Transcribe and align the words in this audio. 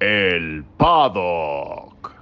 El 0.00 0.64
Paddock. 0.76 2.14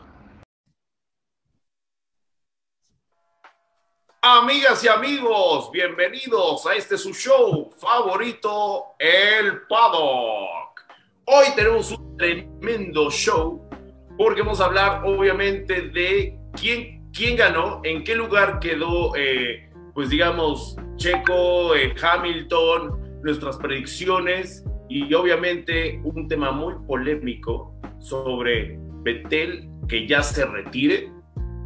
Amigas 4.23 4.83
y 4.83 4.89
amigos, 4.89 5.71
bienvenidos 5.71 6.65
a 6.67 6.75
este 6.75 6.97
su 6.97 7.13
show 7.13 7.71
favorito, 7.77 8.95
El 8.99 9.67
Paddock. 9.69 10.87
Hoy 11.27 11.47
tenemos 11.55 11.93
un 11.93 12.17
tremendo 12.17 13.11
show 13.11 13.69
porque 14.17 14.41
vamos 14.41 14.63
a 14.63 14.65
hablar 14.65 15.03
obviamente 15.05 15.83
de 15.91 16.39
quién, 16.59 17.13
quién 17.13 17.37
ganó, 17.37 17.83
en 17.85 18.03
qué 18.05 18.15
lugar 18.15 18.59
quedó, 18.59 19.15
eh, 19.17 19.71
pues 19.93 20.09
digamos, 20.09 20.77
Checo, 20.97 21.75
eh, 21.75 21.95
Hamilton, 22.03 23.21
nuestras 23.23 23.59
predicciones 23.59 24.66
y 24.89 25.13
obviamente 25.15 26.01
un 26.05 26.29
tema 26.29 26.53
muy 26.53 26.75
polémico 26.87 27.75
sobre 27.99 28.79
Betel 29.03 29.69
que 29.89 30.07
ya 30.07 30.23
se 30.23 30.45
retire. 30.45 31.11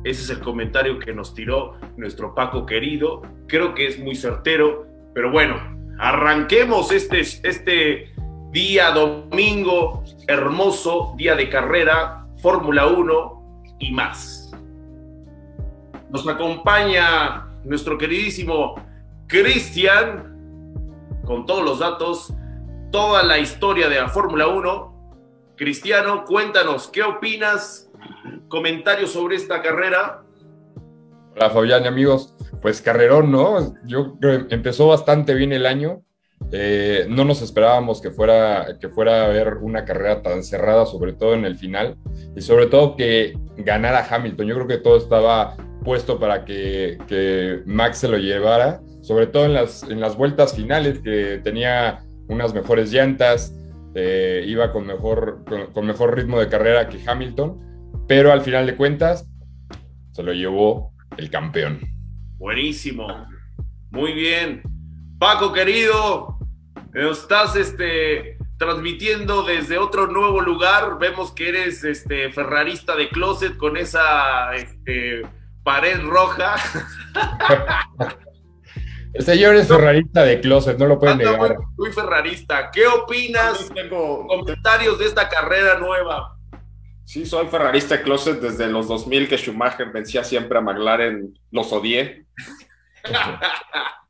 Ese 0.05 0.23
es 0.23 0.31
el 0.31 0.41
comentario 0.41 0.99
que 0.99 1.13
nos 1.13 1.35
tiró 1.35 1.75
nuestro 1.97 2.35
Paco 2.35 2.65
querido. 2.65 3.23
Creo 3.47 3.75
que 3.75 3.87
es 3.87 3.99
muy 3.99 4.15
certero, 4.15 4.87
pero 5.15 5.31
bueno, 5.31 5.57
arranquemos 5.99 6.93
este, 6.93 7.21
este 7.21 8.13
día 8.51 8.91
domingo 8.91 10.03
hermoso, 10.27 11.15
día 11.17 11.35
de 11.35 11.49
carrera, 11.49 12.27
Fórmula 12.39 12.87
1 12.87 13.65
y 13.81 13.93
más. 13.93 14.53
Nos 16.11 16.27
acompaña 16.27 17.47
nuestro 17.65 17.99
queridísimo 17.99 18.75
Cristian 19.27 20.31
con 21.25 21.47
todos 21.47 21.65
los 21.65 21.79
datos 21.79 22.35
toda 22.91 23.23
la 23.23 23.39
historia 23.39 23.89
de 23.89 23.97
la 23.97 24.09
Fórmula 24.09 24.49
1. 24.49 25.55
Cristiano, 25.57 26.25
cuéntanos, 26.25 26.89
¿qué 26.89 27.03
opinas? 27.03 27.91
Comentarios 28.49 29.13
sobre 29.13 29.37
esta 29.37 29.63
carrera. 29.63 30.23
Hola 31.37 31.51
Fabián 31.51 31.85
y 31.85 31.87
amigos, 31.87 32.35
pues 32.61 32.81
carrerón, 32.83 33.31
¿no? 33.31 33.75
Yo 33.85 34.17
creo 34.19 34.49
que 34.49 34.55
empezó 34.55 34.89
bastante 34.89 35.35
bien 35.35 35.53
el 35.53 35.67
año. 35.67 36.03
Eh, 36.53 37.07
no 37.09 37.25
nos 37.25 37.43
esperábamos 37.43 38.01
que 38.01 38.11
fuera, 38.11 38.79
que 38.81 38.89
fuera 38.89 39.23
a 39.23 39.27
haber 39.27 39.59
una 39.59 39.85
carrera 39.85 40.23
tan 40.23 40.43
cerrada, 40.43 40.87
sobre 40.87 41.13
todo 41.13 41.35
en 41.35 41.45
el 41.45 41.57
final, 41.57 41.97
y 42.35 42.41
sobre 42.41 42.67
todo 42.67 42.97
que 42.97 43.35
ganara 43.59 44.07
Hamilton. 44.11 44.47
Yo 44.47 44.55
creo 44.57 44.67
que 44.67 44.79
todo 44.79 44.97
estaba 44.97 45.55
puesto 45.85 46.19
para 46.19 46.45
que, 46.45 46.99
que 47.07 47.63
Max 47.67 47.99
se 47.99 48.09
lo 48.09 48.17
llevara, 48.17 48.81
sobre 49.03 49.27
todo 49.27 49.45
en 49.45 49.55
las, 49.55 49.83
en 49.85 50.01
las 50.01 50.17
vueltas 50.17 50.55
finales, 50.55 50.99
que 51.01 51.41
tenía 51.45 52.03
unas 52.31 52.55
mejores 52.55 52.93
llantas, 52.93 53.53
eh, 53.95 54.45
iba 54.47 54.73
con 54.73 54.87
mejor, 54.87 55.45
con, 55.75 55.87
mejor 55.87 56.17
ritmo 56.17 56.39
de 56.39 56.49
carrera 56.49 56.89
que 56.89 57.01
Hamilton, 57.05 58.05
pero 58.07 58.33
al 58.33 58.41
final 58.43 58.67
de 58.67 58.77
cuentas 58.77 59.29
se 60.13 60.23
lo 60.23 60.33
llevó 60.33 60.93
el 61.17 61.29
campeón. 61.29 61.81
Buenísimo, 62.39 63.27
muy 63.91 64.13
bien. 64.13 64.63
Paco 65.19 65.53
querido, 65.53 66.39
estás 66.95 67.57
este, 67.57 68.39
transmitiendo 68.59 69.43
desde 69.43 69.79
otro 69.79 70.07
nuevo 70.07 70.41
lugar. 70.41 70.99
Vemos 71.01 71.33
que 71.33 71.49
eres 71.49 71.83
este, 71.83 72.31
ferrarista 72.31 72.95
de 72.95 73.09
closet 73.09 73.57
con 73.57 73.77
esa 73.77 74.55
este, 74.55 75.23
pared 75.65 76.01
roja. 76.01 76.55
El 79.13 79.25
señor 79.25 79.57
es 79.57 79.67
ferrarista 79.67 80.23
de 80.23 80.41
closet, 80.41 80.79
no 80.79 80.87
lo 80.87 80.99
pueden 80.99 81.19
negar. 81.19 81.57
Muy, 81.77 81.93
ferrarista. 81.93 82.71
¿Qué 82.71 82.87
opinas? 82.87 83.69
Tengo 83.75 84.27
comentarios 84.27 84.99
de 84.99 85.07
esta 85.07 85.29
carrera 85.29 85.79
nueva. 85.79 86.37
Sí, 87.05 87.27
soy 87.27 87.49
ferrarista 87.49 87.97
de 87.97 88.03
closet 88.03 88.41
desde 88.41 88.69
los 88.69 88.87
2000 88.87 89.29
que 89.29 89.37
Schumacher 89.37 89.91
vencía 89.91 90.23
siempre 90.23 90.59
a 90.59 90.61
McLaren, 90.61 91.37
los 91.51 91.73
odié. 91.73 92.25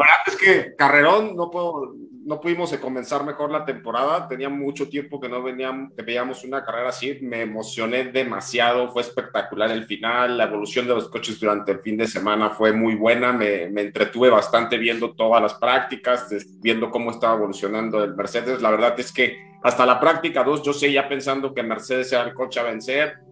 La 0.00 0.06
verdad 0.06 0.28
es 0.28 0.36
que 0.36 0.76
Carrerón 0.76 1.36
no, 1.36 1.50
puedo, 1.50 1.94
no 2.24 2.40
pudimos 2.40 2.72
comenzar 2.78 3.22
mejor 3.22 3.50
la 3.50 3.66
temporada. 3.66 4.26
Tenía 4.28 4.48
mucho 4.48 4.88
tiempo 4.88 5.20
que 5.20 5.28
no 5.28 5.42
veníamos, 5.42 5.92
que 5.94 6.02
veíamos 6.02 6.42
una 6.42 6.64
carrera 6.64 6.88
así. 6.88 7.18
Me 7.20 7.42
emocioné 7.42 8.04
demasiado. 8.04 8.90
Fue 8.92 9.02
espectacular 9.02 9.70
el 9.70 9.84
final. 9.84 10.38
La 10.38 10.44
evolución 10.44 10.86
de 10.86 10.94
los 10.94 11.10
coches 11.10 11.38
durante 11.38 11.72
el 11.72 11.80
fin 11.80 11.98
de 11.98 12.06
semana 12.06 12.48
fue 12.48 12.72
muy 12.72 12.94
buena. 12.94 13.32
Me, 13.32 13.68
me 13.68 13.82
entretuve 13.82 14.30
bastante 14.30 14.78
viendo 14.78 15.12
todas 15.14 15.42
las 15.42 15.54
prácticas, 15.54 16.28
viendo 16.60 16.90
cómo 16.90 17.10
estaba 17.10 17.34
evolucionando 17.34 18.02
el 18.02 18.14
Mercedes. 18.14 18.62
La 18.62 18.70
verdad 18.70 18.98
es 18.98 19.12
que 19.12 19.50
hasta 19.62 19.84
la 19.84 20.00
práctica 20.00 20.42
2 20.42 20.62
yo 20.62 20.72
seguía 20.72 21.08
pensando 21.10 21.52
que 21.52 21.62
Mercedes 21.62 22.10
era 22.10 22.22
el 22.22 22.32
coche 22.32 22.58
a 22.58 22.62
vencer 22.62 23.29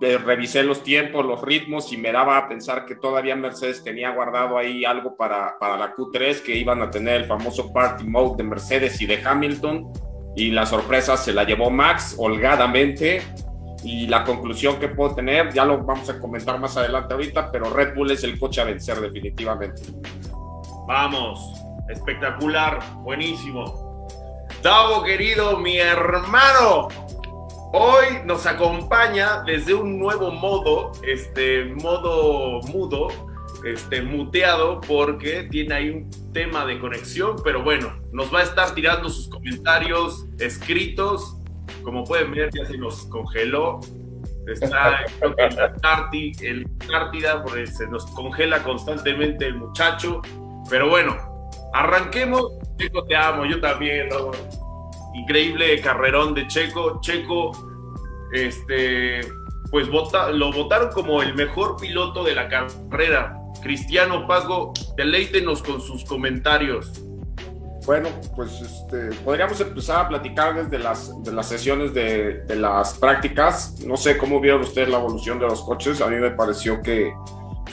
revisé 0.00 0.62
los 0.62 0.82
tiempos, 0.82 1.24
los 1.24 1.42
ritmos 1.42 1.92
y 1.92 1.96
me 1.96 2.12
daba 2.12 2.36
a 2.36 2.48
pensar 2.48 2.86
que 2.86 2.94
todavía 2.94 3.36
Mercedes 3.36 3.82
tenía 3.82 4.10
guardado 4.10 4.58
ahí 4.58 4.84
algo 4.84 5.16
para, 5.16 5.58
para 5.58 5.76
la 5.76 5.94
Q3, 5.94 6.42
que 6.42 6.56
iban 6.56 6.82
a 6.82 6.90
tener 6.90 7.22
el 7.22 7.24
famoso 7.26 7.72
Party 7.72 8.04
Mode 8.04 8.42
de 8.42 8.44
Mercedes 8.44 9.00
y 9.00 9.06
de 9.06 9.20
Hamilton. 9.24 9.92
Y 10.36 10.50
la 10.50 10.64
sorpresa 10.64 11.16
se 11.16 11.32
la 11.32 11.44
llevó 11.44 11.70
Max 11.70 12.14
holgadamente. 12.18 13.22
Y 13.82 14.06
la 14.06 14.24
conclusión 14.24 14.78
que 14.78 14.88
puedo 14.88 15.14
tener, 15.14 15.52
ya 15.52 15.64
lo 15.64 15.78
vamos 15.78 16.08
a 16.10 16.18
comentar 16.18 16.58
más 16.60 16.76
adelante 16.76 17.14
ahorita, 17.14 17.50
pero 17.50 17.70
Red 17.70 17.94
Bull 17.94 18.10
es 18.10 18.22
el 18.24 18.38
coche 18.38 18.60
a 18.60 18.64
vencer 18.64 19.00
definitivamente. 19.00 19.82
Vamos, 20.86 21.54
espectacular, 21.88 22.80
buenísimo. 23.02 24.06
Davo, 24.62 25.02
querido, 25.02 25.56
mi 25.56 25.78
hermano, 25.78 26.88
Hoy 27.72 28.06
nos 28.24 28.46
acompaña 28.46 29.44
desde 29.46 29.74
un 29.74 29.96
nuevo 29.96 30.32
modo, 30.32 30.90
este 31.06 31.66
modo 31.66 32.60
mudo, 32.62 33.08
este 33.64 34.02
muteado, 34.02 34.80
porque 34.80 35.46
tiene 35.52 35.74
ahí 35.74 35.90
un 35.90 36.32
tema 36.32 36.66
de 36.66 36.80
conexión, 36.80 37.36
pero 37.44 37.62
bueno, 37.62 37.94
nos 38.10 38.34
va 38.34 38.40
a 38.40 38.42
estar 38.42 38.74
tirando 38.74 39.08
sus 39.08 39.28
comentarios 39.28 40.26
escritos. 40.40 41.36
Como 41.84 42.02
pueden 42.02 42.32
ver, 42.32 42.50
ya 42.52 42.66
se 42.66 42.76
nos 42.76 43.06
congeló. 43.06 43.78
Está 44.48 45.04
en 45.22 45.56
la 45.56 45.66
Antártida, 45.66 47.44
porque 47.44 47.68
se 47.68 47.86
nos 47.86 48.04
congela 48.06 48.64
constantemente 48.64 49.46
el 49.46 49.54
muchacho. 49.54 50.22
Pero 50.68 50.88
bueno, 50.88 51.16
arranquemos. 51.72 52.50
Checo, 52.78 53.04
te 53.04 53.14
amo, 53.14 53.44
yo 53.44 53.60
también. 53.60 54.08
¿no? 54.08 54.32
Increíble 55.14 55.80
carrerón 55.80 56.34
de 56.34 56.46
Checo. 56.46 57.00
Checo, 57.00 57.52
este, 58.32 59.20
pues 59.70 59.88
lo 59.88 60.52
votaron 60.52 60.92
como 60.92 61.22
el 61.22 61.34
mejor 61.34 61.76
piloto 61.76 62.24
de 62.24 62.34
la 62.34 62.48
carrera. 62.48 63.36
Cristiano 63.62 64.26
Paco, 64.26 64.72
deleítenos 64.96 65.62
con 65.62 65.80
sus 65.80 66.04
comentarios. 66.04 66.90
Bueno, 67.86 68.08
pues 68.36 68.60
este, 68.60 69.10
podríamos 69.24 69.60
empezar 69.60 70.04
a 70.04 70.08
platicar 70.08 70.54
desde 70.54 70.78
las, 70.78 71.22
de 71.24 71.32
las 71.32 71.48
sesiones 71.48 71.94
de, 71.94 72.42
de, 72.42 72.56
las 72.56 72.94
prácticas. 72.94 73.80
No 73.86 73.96
sé 73.96 74.18
cómo 74.18 74.38
vieron 74.38 74.60
ustedes 74.60 74.88
la 74.88 74.98
evolución 74.98 75.38
de 75.38 75.46
los 75.46 75.62
coches. 75.62 76.00
A 76.00 76.08
mí 76.08 76.16
me 76.16 76.30
pareció 76.30 76.82
que 76.82 77.12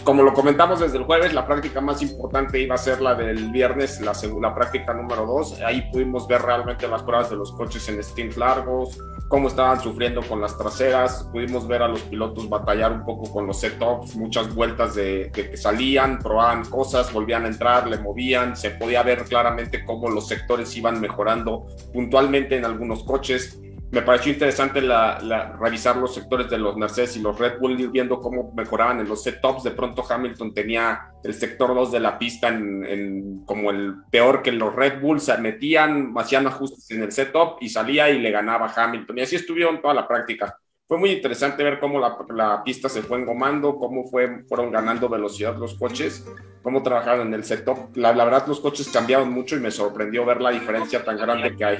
como 0.03 0.23
lo 0.23 0.33
comentamos 0.33 0.79
desde 0.79 0.97
el 0.97 1.03
jueves, 1.03 1.33
la 1.33 1.45
práctica 1.45 1.81
más 1.81 2.01
importante 2.01 2.59
iba 2.59 2.75
a 2.75 2.77
ser 2.77 3.01
la 3.01 3.15
del 3.15 3.51
viernes, 3.51 3.99
la, 4.01 4.13
la 4.41 4.55
práctica 4.55 4.93
número 4.93 5.25
2. 5.25 5.61
Ahí 5.61 5.89
pudimos 5.91 6.27
ver 6.27 6.41
realmente 6.41 6.87
las 6.87 7.03
pruebas 7.03 7.29
de 7.29 7.35
los 7.35 7.51
coches 7.51 7.87
en 7.89 8.01
stints 8.03 8.37
largos, 8.37 8.97
cómo 9.27 9.47
estaban 9.47 9.79
sufriendo 9.81 10.21
con 10.21 10.41
las 10.41 10.57
traseras. 10.57 11.27
Pudimos 11.31 11.67
ver 11.67 11.81
a 11.81 11.87
los 11.87 12.01
pilotos 12.01 12.49
batallar 12.49 12.91
un 12.91 13.05
poco 13.05 13.31
con 13.31 13.47
los 13.47 13.59
setups, 13.59 14.15
muchas 14.15 14.53
vueltas 14.53 14.95
de, 14.95 15.29
de 15.29 15.49
que 15.49 15.57
salían, 15.57 16.19
probaban 16.19 16.65
cosas, 16.65 17.11
volvían 17.11 17.45
a 17.45 17.49
entrar, 17.49 17.87
le 17.87 17.97
movían. 17.97 18.55
Se 18.55 18.71
podía 18.71 19.03
ver 19.03 19.25
claramente 19.25 19.83
cómo 19.85 20.09
los 20.09 20.27
sectores 20.27 20.75
iban 20.77 21.01
mejorando 21.01 21.65
puntualmente 21.93 22.57
en 22.57 22.65
algunos 22.65 23.03
coches 23.03 23.59
me 23.89 24.01
pareció 24.01 24.33
interesante 24.33 24.81
la, 24.81 25.55
revisar 25.59 25.95
los 25.95 26.13
sectores 26.13 26.49
de 26.49 26.57
los 26.57 26.75
Mercedes 26.75 27.15
y 27.15 27.21
los 27.21 27.39
Red 27.39 27.57
Bull, 27.59 27.75
viendo 27.89 28.19
cómo 28.19 28.51
mejoraban 28.53 28.99
en 28.99 29.07
los 29.07 29.23
setups. 29.23 29.63
De 29.63 29.71
pronto 29.71 30.03
Hamilton 30.07 30.53
tenía 30.53 31.11
el 31.23 31.33
sector 31.33 31.73
2 31.73 31.93
de 31.93 31.99
la 32.01 32.19
pista 32.19 32.49
en, 32.49 33.45
como 33.45 33.71
el 33.71 33.95
peor 34.11 34.41
que 34.41 34.51
los 34.51 34.75
Red 34.75 34.99
Bull, 34.99 35.21
se 35.21 35.37
metían, 35.37 36.13
hacían 36.17 36.47
ajustes 36.47 36.91
en 36.91 37.03
el 37.03 37.13
setup 37.13 37.57
y 37.61 37.69
salía 37.69 38.09
y 38.09 38.19
le 38.19 38.29
ganaba 38.31 38.73
Hamilton. 38.75 39.19
Y 39.19 39.21
así 39.21 39.37
estuvieron 39.37 39.81
toda 39.81 39.93
la 39.93 40.07
práctica. 40.07 40.57
Fue 40.85 40.97
muy 40.97 41.11
interesante 41.11 41.63
ver 41.63 41.79
cómo 41.79 41.99
la, 41.99 42.63
pista 42.63 42.89
se 42.89 43.01
fue 43.01 43.19
engomando, 43.19 43.77
cómo 43.77 44.05
fue, 44.05 44.43
fueron 44.47 44.71
ganando 44.71 45.07
velocidad 45.07 45.57
los 45.57 45.75
coches, 45.75 46.25
cómo 46.61 46.83
trabajaron 46.83 47.27
en 47.27 47.33
el 47.35 47.43
setup. 47.45 47.95
La, 47.95 48.13
la 48.13 48.25
verdad, 48.25 48.47
los 48.47 48.59
coches 48.59 48.89
cambiaron 48.89 49.31
mucho 49.31 49.55
y 49.55 49.59
me 49.59 49.71
sorprendió 49.71 50.25
ver 50.25 50.41
la 50.41 50.51
diferencia 50.51 51.03
tan 51.03 51.17
grande 51.17 51.55
que 51.55 51.63
hay. 51.63 51.77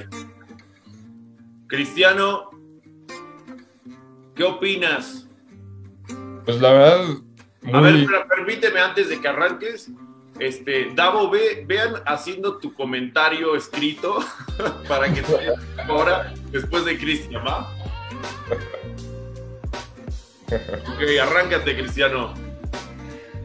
Cristiano, 1.68 2.50
¿qué 4.34 4.42
opinas? 4.42 5.28
Pues 6.46 6.60
la 6.62 6.72
verdad. 6.72 7.04
A 7.74 7.80
ver, 7.82 8.06
permíteme 8.26 8.80
antes 8.80 9.10
de 9.10 9.20
que 9.20 9.28
arranques. 9.28 9.90
Este, 10.38 10.92
Davo, 10.94 11.28
ve, 11.28 11.64
vean 11.66 11.96
haciendo 12.06 12.56
tu 12.56 12.72
comentario 12.72 13.54
escrito 13.54 14.18
para 14.88 15.12
que 15.12 15.22
ahora 15.86 16.32
después 16.50 16.86
de 16.86 16.96
Cristian, 16.96 17.44
¿va? 17.44 17.70
ok, 20.46 21.02
arráncate, 21.20 21.76
Cristiano. 21.76 22.32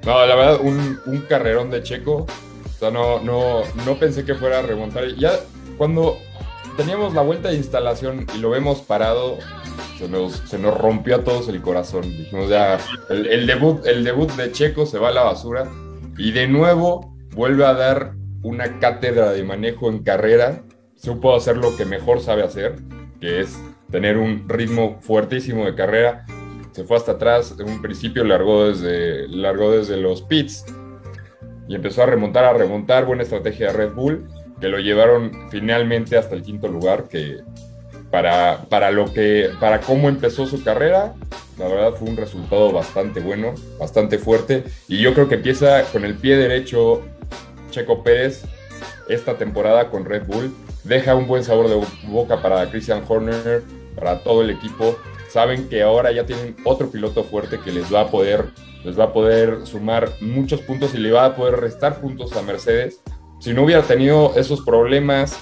No, 0.06 0.26
la 0.26 0.36
verdad, 0.36 0.60
un, 0.62 0.98
un 1.08 1.22
carrerón 1.22 1.70
de 1.72 1.84
Checo. 1.84 2.26
O 2.66 2.80
sea, 2.80 2.90
no, 2.90 3.20
no, 3.20 3.64
no 3.86 4.00
pensé 4.00 4.24
que 4.24 4.36
fuera 4.36 4.60
a 4.60 4.62
remontar. 4.62 5.08
Ya 5.16 5.32
cuando 5.78 6.20
teníamos 6.78 7.14
la 7.14 7.22
vuelta 7.22 7.50
de 7.50 7.56
instalación 7.56 8.26
y 8.36 8.40
lo 8.40 8.50
vemos 8.50 8.82
parado, 8.82 9.38
se 9.98 10.08
nos, 10.08 10.78
rompió 10.78 11.16
a 11.18 11.24
todos 11.24 11.48
el 11.50 11.62
corazón. 11.62 12.04
Dijimos 12.04 12.50
ya, 12.50 12.78
el, 13.10 13.28
el 13.28 13.48
debut, 13.48 13.86
el 13.86 14.04
debut 14.04 14.32
de 14.32 14.52
Checo 14.52 14.86
se 14.86 15.00
va 15.00 15.10
a 15.10 15.12
la 15.12 15.24
basura. 15.24 15.70
Y 16.18 16.32
de 16.32 16.48
nuevo 16.48 17.16
vuelve 17.34 17.66
a 17.66 17.74
dar 17.74 18.14
una 18.44 18.80
cátedra 18.80 19.32
de 19.32 19.44
manejo 19.44 19.90
en 19.90 20.04
carrera. 20.04 20.64
Supo 20.96 21.36
hacer 21.36 21.58
lo 21.58 21.76
que 21.76 21.86
mejor 21.86 22.22
sabe 22.22 22.44
hacer, 22.44 22.76
que 23.20 23.42
es 23.42 23.60
tener 23.92 24.18
un 24.18 24.48
ritmo 24.48 24.98
fuertísimo 25.02 25.66
de 25.66 25.76
carrera. 25.76 26.26
Se 26.72 26.84
fue 26.84 26.98
hasta 26.98 27.14
atrás, 27.14 27.56
en 27.60 27.70
un 27.70 27.82
principio 27.82 28.24
largó 28.24 28.68
desde, 28.68 29.28
largó 29.28 29.72
desde 29.72 29.98
los 29.98 30.22
pits 30.24 30.66
y 31.68 31.76
empezó 31.76 32.04
a 32.04 32.08
remontar, 32.08 32.46
a 32.46 32.54
remontar. 32.54 33.06
Buena 33.06 33.24
estrategia 33.24 33.68
de 33.68 33.74
Red 33.74 33.94
Bull, 33.94 34.28
que 34.64 34.70
lo 34.70 34.80
llevaron 34.80 35.50
finalmente 35.50 36.16
hasta 36.16 36.36
el 36.36 36.42
quinto 36.42 36.70
lugar, 36.70 37.10
que 37.10 37.42
para, 38.10 38.62
para, 38.70 38.92
lo 38.92 39.12
que, 39.12 39.50
para 39.60 39.82
cómo 39.82 40.08
empezó 40.08 40.48
su 40.48 40.64
carrera, 40.64 41.16
la 41.58 41.68
verdad 41.68 41.96
fue 42.00 42.08
un 42.08 42.16
resultado 42.16 42.72
bastante 42.72 43.20
bueno, 43.20 43.56
bastante 43.78 44.18
fuerte. 44.18 44.64
Y 44.88 45.02
yo 45.02 45.14
creo 45.14 45.28
que 45.28 45.36
empieza 45.36 45.84
con 45.92 46.06
el 46.06 46.16
pie 46.16 46.38
derecho 46.38 47.02
Checo 47.72 48.04
Pérez 48.04 48.46
esta 49.10 49.38
temporada 49.38 49.90
con 49.90 50.06
Red 50.06 50.28
Bull. 50.28 50.56
Deja 50.86 51.14
un 51.14 51.28
buen 51.28 51.44
sabor 51.44 51.68
de 51.68 51.86
boca 52.08 52.42
para 52.42 52.66
Christian 52.70 53.04
Horner, 53.06 53.64
para 53.98 54.20
todo 54.20 54.44
el 54.44 54.50
equipo. 54.50 54.98
Saben 55.28 55.68
que 55.68 55.84
ahora 55.84 56.14
ya 56.14 56.26
tienen 56.26 56.56
otro 56.64 56.90
piloto 56.90 57.26
fuerte 57.26 57.60
que 57.60 57.74
les 57.74 57.94
va 57.94 58.00
a 58.00 58.08
poder, 58.08 58.46
les 58.86 58.98
va 58.98 59.06
a 59.06 59.12
poder 59.12 59.68
sumar 59.68 60.10
muchos 60.22 60.62
puntos 60.62 60.96
y 60.96 61.00
le 61.00 61.12
va 61.12 61.26
a 61.26 61.36
poder 61.36 61.60
restar 61.60 62.00
puntos 62.00 62.32
a 62.38 62.42
Mercedes. 62.44 63.02
Si 63.44 63.54
no 63.54 63.64
hubiera 63.64 63.82
tenido 63.82 64.32
esos 64.38 64.62
problemas 64.62 65.38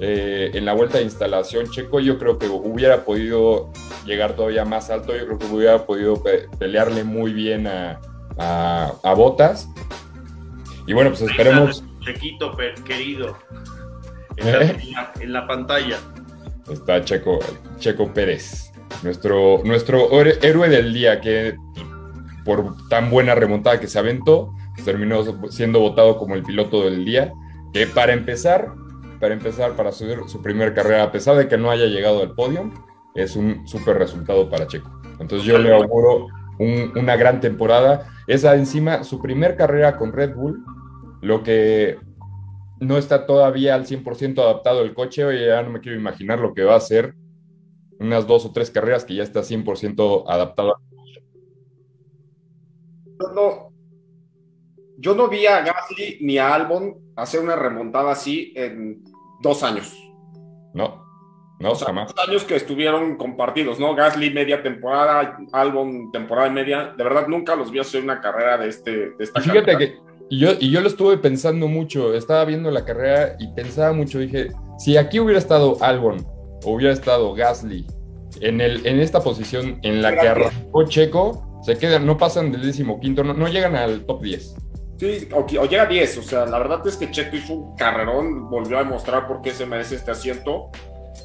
eh, 0.00 0.50
en 0.54 0.64
la 0.64 0.72
vuelta 0.72 0.96
de 0.96 1.04
instalación 1.04 1.66
Checo, 1.70 2.00
yo 2.00 2.18
creo 2.18 2.38
que 2.38 2.46
hubiera 2.48 3.04
podido 3.04 3.70
llegar 4.06 4.34
todavía 4.36 4.64
más 4.64 4.88
alto. 4.88 5.14
Yo 5.14 5.26
creo 5.26 5.38
que 5.38 5.46
hubiera 5.46 5.84
podido 5.84 6.22
pe 6.22 6.48
pelearle 6.58 7.04
muy 7.04 7.34
bien 7.34 7.66
a, 7.66 8.00
a, 8.38 8.92
a 9.02 9.12
Botas. 9.14 9.68
Y 10.86 10.94
bueno, 10.94 11.10
pues 11.10 11.20
esperemos. 11.20 11.84
Chequito, 12.00 12.56
querido. 12.86 13.36
En 14.38 14.50
la, 14.50 14.62
¿Eh? 14.64 14.76
en 14.82 14.92
la- 14.92 15.12
en 15.20 15.32
la 15.34 15.46
pantalla. 15.46 15.98
Está 16.72 17.04
Checo, 17.04 17.38
Checo 17.78 18.14
Pérez, 18.14 18.72
nuestro, 19.02 19.60
nuestro 19.62 20.08
héroe- 20.10 20.38
héroe 20.40 20.70
del 20.70 20.94
día, 20.94 21.20
que 21.20 21.54
por 22.46 22.88
tan 22.88 23.10
buena 23.10 23.34
remontada 23.34 23.78
que 23.78 23.88
se 23.88 23.98
aventó, 23.98 24.54
pues, 24.74 24.86
terminó 24.86 25.22
siendo 25.50 25.80
votado 25.80 26.16
como 26.16 26.34
el 26.34 26.42
piloto 26.42 26.84
del 26.84 27.04
día. 27.04 27.34
Que 27.72 27.86
para 27.86 28.12
empezar, 28.12 28.72
para 29.20 29.34
empezar, 29.34 29.74
para 29.76 29.92
subir 29.92 30.18
su 30.26 30.42
primer 30.42 30.74
carrera, 30.74 31.04
a 31.04 31.12
pesar 31.12 31.36
de 31.36 31.48
que 31.48 31.56
no 31.56 31.70
haya 31.70 31.86
llegado 31.86 32.20
al 32.22 32.32
podio, 32.34 32.70
es 33.14 33.36
un 33.36 33.66
súper 33.66 33.98
resultado 33.98 34.48
para 34.50 34.66
Checo. 34.66 34.90
Entonces 35.20 35.46
yo 35.46 35.58
le 35.58 35.72
auguro 35.74 36.26
un- 36.58 36.92
una 36.96 37.16
gran 37.16 37.40
temporada. 37.40 38.08
Esa 38.26 38.54
encima, 38.56 39.04
su 39.04 39.20
primer 39.20 39.56
carrera 39.56 39.96
con 39.96 40.12
Red 40.12 40.34
Bull, 40.34 40.64
lo 41.20 41.42
que 41.42 41.98
no 42.80 42.98
está 42.98 43.26
todavía 43.26 43.74
al 43.74 43.86
100% 43.86 44.42
adaptado 44.42 44.82
el 44.82 44.92
coche, 44.94 45.24
oye, 45.24 45.46
ya 45.46 45.62
no 45.62 45.70
me 45.70 45.80
quiero 45.80 45.96
imaginar 45.98 46.40
lo 46.40 46.52
que 46.52 46.64
va 46.64 46.74
a 46.74 46.78
hacer 46.78 47.14
unas 48.00 48.26
dos 48.26 48.44
o 48.44 48.52
tres 48.52 48.70
carreras 48.70 49.04
que 49.04 49.14
ya 49.14 49.22
está 49.22 49.44
100% 49.44 50.24
adaptado. 50.28 50.74
No, 53.34 53.71
yo 55.02 55.16
no 55.16 55.28
vi 55.28 55.46
a 55.46 55.62
Gasly 55.62 56.18
ni 56.20 56.38
a 56.38 56.54
Albon 56.54 56.96
hacer 57.16 57.40
una 57.40 57.56
remontada 57.56 58.12
así 58.12 58.52
en 58.54 59.02
dos 59.42 59.64
años. 59.64 59.92
No, 60.74 61.04
no, 61.58 61.72
O 61.72 61.74
sea, 61.74 61.88
jamás. 61.88 62.14
dos 62.14 62.28
años 62.28 62.44
que 62.44 62.54
estuvieron 62.54 63.16
compartidos, 63.16 63.80
¿no? 63.80 63.96
Gasly 63.96 64.30
media 64.30 64.62
temporada, 64.62 65.38
Albon 65.52 66.12
temporada 66.12 66.46
y 66.46 66.52
media. 66.52 66.94
De 66.96 67.02
verdad, 67.02 67.26
nunca 67.26 67.56
los 67.56 67.72
vi 67.72 67.80
hacer 67.80 68.02
una 68.02 68.20
carrera 68.20 68.58
de 68.58 68.68
este. 68.68 68.90
De 69.10 69.24
esta 69.24 69.40
fíjate 69.40 69.76
que 69.76 69.98
yo, 70.30 70.52
y 70.60 70.70
yo 70.70 70.80
lo 70.80 70.86
estuve 70.86 71.18
pensando 71.18 71.66
mucho, 71.66 72.14
estaba 72.14 72.44
viendo 72.44 72.70
la 72.70 72.84
carrera 72.84 73.34
y 73.40 73.48
pensaba 73.54 73.92
mucho, 73.92 74.20
dije, 74.20 74.48
si 74.78 74.96
aquí 74.96 75.18
hubiera 75.18 75.38
estado 75.38 75.76
Albon 75.80 76.24
o 76.64 76.74
hubiera 76.74 76.92
estado 76.92 77.34
Gasly 77.34 77.84
en, 78.40 78.60
el, 78.60 78.86
en 78.86 79.00
esta 79.00 79.20
posición 79.20 79.80
en 79.82 80.00
la 80.00 80.16
que 80.16 80.28
arrancó 80.28 80.84
Checo, 80.84 81.60
se 81.62 81.76
quedan, 81.76 82.06
no 82.06 82.16
pasan 82.16 82.52
del 82.52 82.62
décimo 82.62 83.00
quinto, 83.00 83.24
no, 83.24 83.34
no 83.34 83.48
llegan 83.48 83.74
al 83.74 84.06
top 84.06 84.22
10. 84.22 84.54
Sí, 85.02 85.28
o, 85.32 85.44
llega 85.44 85.82
a 85.82 85.86
10. 85.86 86.18
O 86.18 86.22
sea, 86.22 86.46
la 86.46 86.58
verdad 86.58 86.86
es 86.86 86.96
que 86.96 87.10
Checo 87.10 87.34
hizo 87.34 87.54
un 87.54 87.74
carrerón, 87.74 88.48
volvió 88.48 88.78
a 88.78 88.84
demostrar 88.84 89.26
por 89.26 89.42
qué 89.42 89.50
se 89.50 89.66
merece 89.66 89.96
este 89.96 90.12
asiento. 90.12 90.70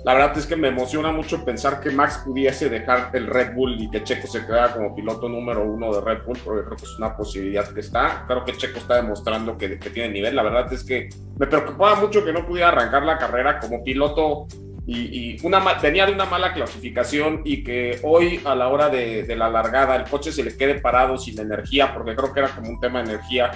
La 0.04 0.16
verdad 0.16 0.36
es 0.36 0.48
que 0.48 0.56
me 0.56 0.70
emociona 0.70 1.12
mucho 1.12 1.46
pensar 1.46 1.80
que 1.80 1.92
Max 1.92 2.24
pudiese 2.26 2.70
dejar 2.70 3.12
el 3.14 3.28
Red 3.28 3.54
Bull 3.54 3.80
y 3.80 3.88
que 3.92 4.04
Checo 4.04 4.26
se 4.26 4.44
quedara 4.48 4.74
como 4.74 4.96
piloto 4.96 5.30
número 5.30 5.64
uno 5.64 5.94
de 5.94 6.02
Red 6.02 6.26
Bull, 6.26 6.40
porque 6.44 6.66
creo 6.66 6.76
que 6.76 6.86
es 6.86 6.98
una 6.98 7.16
posibilidad 7.16 7.72
que 7.72 7.82
está. 7.82 8.26
Creo 8.28 8.44
que 8.44 8.58
Checo 8.58 8.80
está 8.80 8.96
demostrando 8.96 9.56
que, 9.60 9.78
que 9.78 9.92
tiene 9.92 10.10
nivel. 10.10 10.36
La 10.36 10.42
verdad 10.42 10.74
es 10.74 10.84
que 10.84 11.10
me 11.38 11.46
preocupaba 11.46 12.02
mucho 12.02 12.26
que 12.26 12.34
no 12.34 12.48
pudiera 12.48 12.70
arrancar 12.70 13.04
la 13.04 13.20
carrera 13.20 13.60
como 13.60 13.84
piloto 13.84 14.48
y, 14.88 15.36
y 15.36 15.38
una, 15.44 15.60
venía 15.82 16.06
de 16.06 16.14
una 16.14 16.26
mala 16.26 16.54
clasificación 16.54 17.42
y 17.44 17.62
que 17.62 18.00
hoy 18.04 18.40
a 18.46 18.56
la 18.56 18.70
hora 18.70 18.90
de, 18.90 19.24
de 19.24 19.36
la 19.36 19.50
largada 19.50 19.98
el 19.98 20.06
coche 20.06 20.32
se 20.32 20.44
le 20.44 20.56
quede 20.56 20.80
parado 20.80 21.18
sin 21.18 21.38
energía, 21.40 21.94
porque 21.94 22.16
creo 22.16 22.34
que 22.34 22.40
era 22.40 22.50
como 22.50 22.70
un 22.70 22.80
tema 22.80 23.04
de 23.04 23.12
energía 23.12 23.52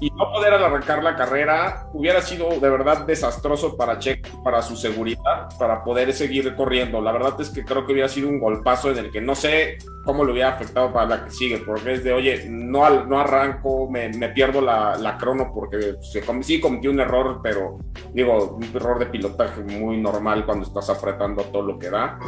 y 0.00 0.10
no 0.10 0.30
poder 0.30 0.52
arrancar 0.54 1.02
la 1.02 1.16
carrera 1.16 1.88
hubiera 1.92 2.20
sido 2.20 2.50
de 2.60 2.68
verdad 2.68 3.06
desastroso 3.06 3.76
para 3.76 3.98
Checo, 3.98 4.42
para 4.42 4.60
su 4.60 4.76
seguridad, 4.76 5.48
para 5.58 5.82
poder 5.82 6.12
seguir 6.12 6.54
corriendo. 6.54 7.00
La 7.00 7.12
verdad 7.12 7.40
es 7.40 7.50
que 7.50 7.64
creo 7.64 7.86
que 7.86 7.92
hubiera 7.92 8.08
sido 8.08 8.28
un 8.28 8.38
golpazo 8.38 8.90
en 8.90 8.98
el 8.98 9.10
que 9.10 9.20
no 9.20 9.34
sé 9.34 9.78
cómo 10.04 10.24
le 10.24 10.32
hubiera 10.32 10.50
afectado 10.50 10.92
para 10.92 11.06
la 11.06 11.24
que 11.24 11.30
sigue, 11.30 11.58
porque 11.58 11.94
es 11.94 12.04
de, 12.04 12.12
oye, 12.12 12.46
no, 12.48 13.04
no 13.04 13.18
arranco, 13.18 13.88
me, 13.90 14.10
me 14.10 14.28
pierdo 14.28 14.60
la, 14.60 14.96
la 14.96 15.16
crono 15.16 15.50
porque 15.52 15.96
se 16.00 16.22
sí 16.42 16.60
cometí 16.60 16.88
un 16.88 17.00
error, 17.00 17.40
pero 17.42 17.78
digo, 18.12 18.56
un 18.56 18.64
error 18.64 18.98
de 18.98 19.06
pilotaje 19.06 19.62
muy 19.62 19.96
normal 19.96 20.44
cuando 20.44 20.66
estás 20.66 20.90
apretando 20.90 21.42
todo 21.44 21.62
lo 21.62 21.78
que 21.78 21.90
da. 21.90 22.18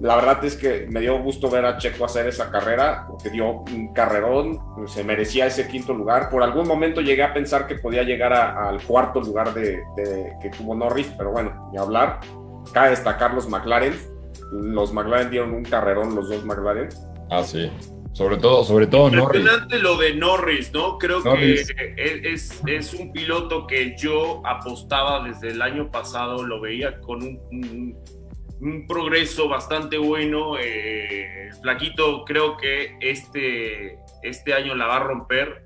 La 0.00 0.14
verdad 0.16 0.44
es 0.44 0.56
que 0.56 0.86
me 0.88 1.00
dio 1.00 1.18
gusto 1.20 1.50
ver 1.50 1.64
a 1.64 1.76
Checo 1.76 2.04
hacer 2.04 2.26
esa 2.28 2.50
carrera, 2.50 3.06
porque 3.08 3.30
dio 3.30 3.50
un 3.62 3.92
carrerón, 3.92 4.58
se 4.86 5.02
merecía 5.02 5.46
ese 5.46 5.66
quinto 5.66 5.92
lugar. 5.92 6.30
Por 6.30 6.42
algún 6.42 6.68
momento 6.68 7.00
llegué 7.00 7.22
a 7.24 7.34
pensar 7.34 7.66
que 7.66 7.74
podía 7.76 8.02
llegar 8.04 8.32
a- 8.32 8.68
al 8.68 8.82
cuarto 8.82 9.20
lugar 9.20 9.52
de, 9.54 9.82
de- 9.96 10.32
que 10.40 10.50
tuvo 10.50 10.74
Norris, 10.74 11.12
pero 11.18 11.32
bueno, 11.32 11.68
ni 11.72 11.78
hablar. 11.78 12.20
Cabe 12.72 12.90
destacar 12.90 13.34
los 13.34 13.48
McLaren. 13.48 13.94
Los 14.52 14.92
McLaren 14.92 15.30
dieron 15.30 15.52
un 15.52 15.64
carrerón, 15.64 16.14
los 16.14 16.28
dos 16.28 16.44
McLaren. 16.44 16.88
Ah, 17.30 17.42
sí. 17.42 17.70
Sobre 18.12 18.36
todo, 18.38 18.64
sobre 18.64 18.86
todo 18.86 19.10
Norris. 19.10 19.40
Impresionante 19.42 19.78
lo 19.78 19.96
de 19.96 20.14
Norris, 20.14 20.72
¿no? 20.72 20.98
Creo 20.98 21.20
Norris. 21.20 21.68
que 21.72 21.94
es, 22.32 22.60
es 22.66 22.94
un 22.94 23.12
piloto 23.12 23.66
que 23.66 23.94
yo 23.96 24.42
apostaba 24.44 25.22
desde 25.24 25.48
el 25.50 25.62
año 25.62 25.90
pasado, 25.90 26.42
lo 26.42 26.60
veía 26.60 26.98
con 27.00 27.22
un, 27.22 27.38
un- 27.52 27.96
un 28.60 28.86
progreso 28.86 29.48
bastante 29.48 29.98
bueno. 29.98 30.58
eh, 30.58 31.50
Flaquito, 31.62 32.24
creo 32.24 32.56
que 32.56 32.96
este, 33.00 33.98
este 34.22 34.54
año 34.54 34.74
la 34.74 34.86
va 34.86 34.96
a 34.96 35.04
romper. 35.04 35.64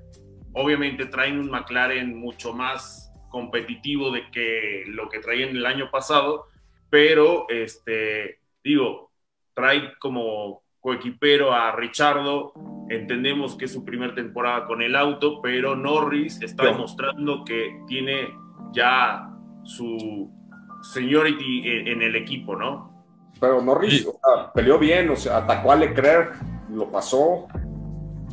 Obviamente 0.53 1.05
traen 1.07 1.39
un 1.39 1.49
McLaren 1.49 2.17
mucho 2.17 2.53
más 2.53 3.11
competitivo 3.29 4.11
de 4.11 4.29
que 4.31 4.83
lo 4.87 5.09
que 5.09 5.19
traían 5.19 5.49
el 5.49 5.65
año 5.65 5.89
pasado, 5.89 6.45
pero 6.89 7.47
este, 7.49 8.39
digo, 8.63 9.11
trae 9.55 9.97
como 9.99 10.61
coequipero 10.79 11.51
a 11.51 11.71
Richardo. 11.71 12.53
Entendemos 12.89 13.55
que 13.55 13.65
es 13.65 13.73
su 13.73 13.83
primera 13.83 14.13
temporada 14.13 14.67
con 14.67 14.83
el 14.83 14.95
auto, 14.95 15.41
pero 15.41 15.75
Norris 15.75 16.41
está 16.41 16.65
demostrando 16.65 17.43
que 17.43 17.79
tiene 17.87 18.29
ya 18.73 19.29
su 19.63 20.29
seniority 20.83 21.61
en, 21.67 21.87
en 21.87 22.01
el 22.01 22.15
equipo, 22.15 22.55
¿no? 22.55 22.91
Pero 23.39 23.61
Norris 23.61 24.01
Sí. 24.01 24.07
o 24.07 24.11
sea, 24.11 24.51
peleó 24.53 24.77
bien, 24.77 25.09
o 25.09 25.15
sea, 25.15 25.37
atacó 25.37 25.71
a 25.71 25.75
Leclerc, 25.75 26.35
lo 26.69 26.91
pasó. 26.91 27.47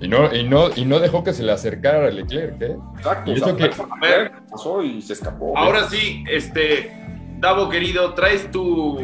Y 0.00 0.08
no, 0.08 0.34
y, 0.34 0.44
no, 0.44 0.68
y 0.74 0.84
no 0.84 0.98
dejó 0.98 1.22
que 1.24 1.32
se 1.32 1.42
le 1.42 1.52
acercara 1.52 2.06
a 2.06 2.10
Leclerc, 2.10 2.60
¿eh? 2.62 2.76
Exacto, 2.96 3.30
Y 3.30 3.34
o 3.34 3.36
sea, 3.38 3.46
eso 3.48 3.56
que- 3.56 3.64
atacó 3.64 3.88
a 3.94 3.96
Leclerc, 3.98 4.50
pasó 4.50 4.82
y 4.82 5.02
se 5.02 5.12
escapó. 5.14 5.56
Ahora 5.56 5.84
sí, 5.88 6.24
este, 6.28 6.90
Davo 7.38 7.68
querido, 7.70 8.12
traes 8.14 8.50
tu, 8.50 8.98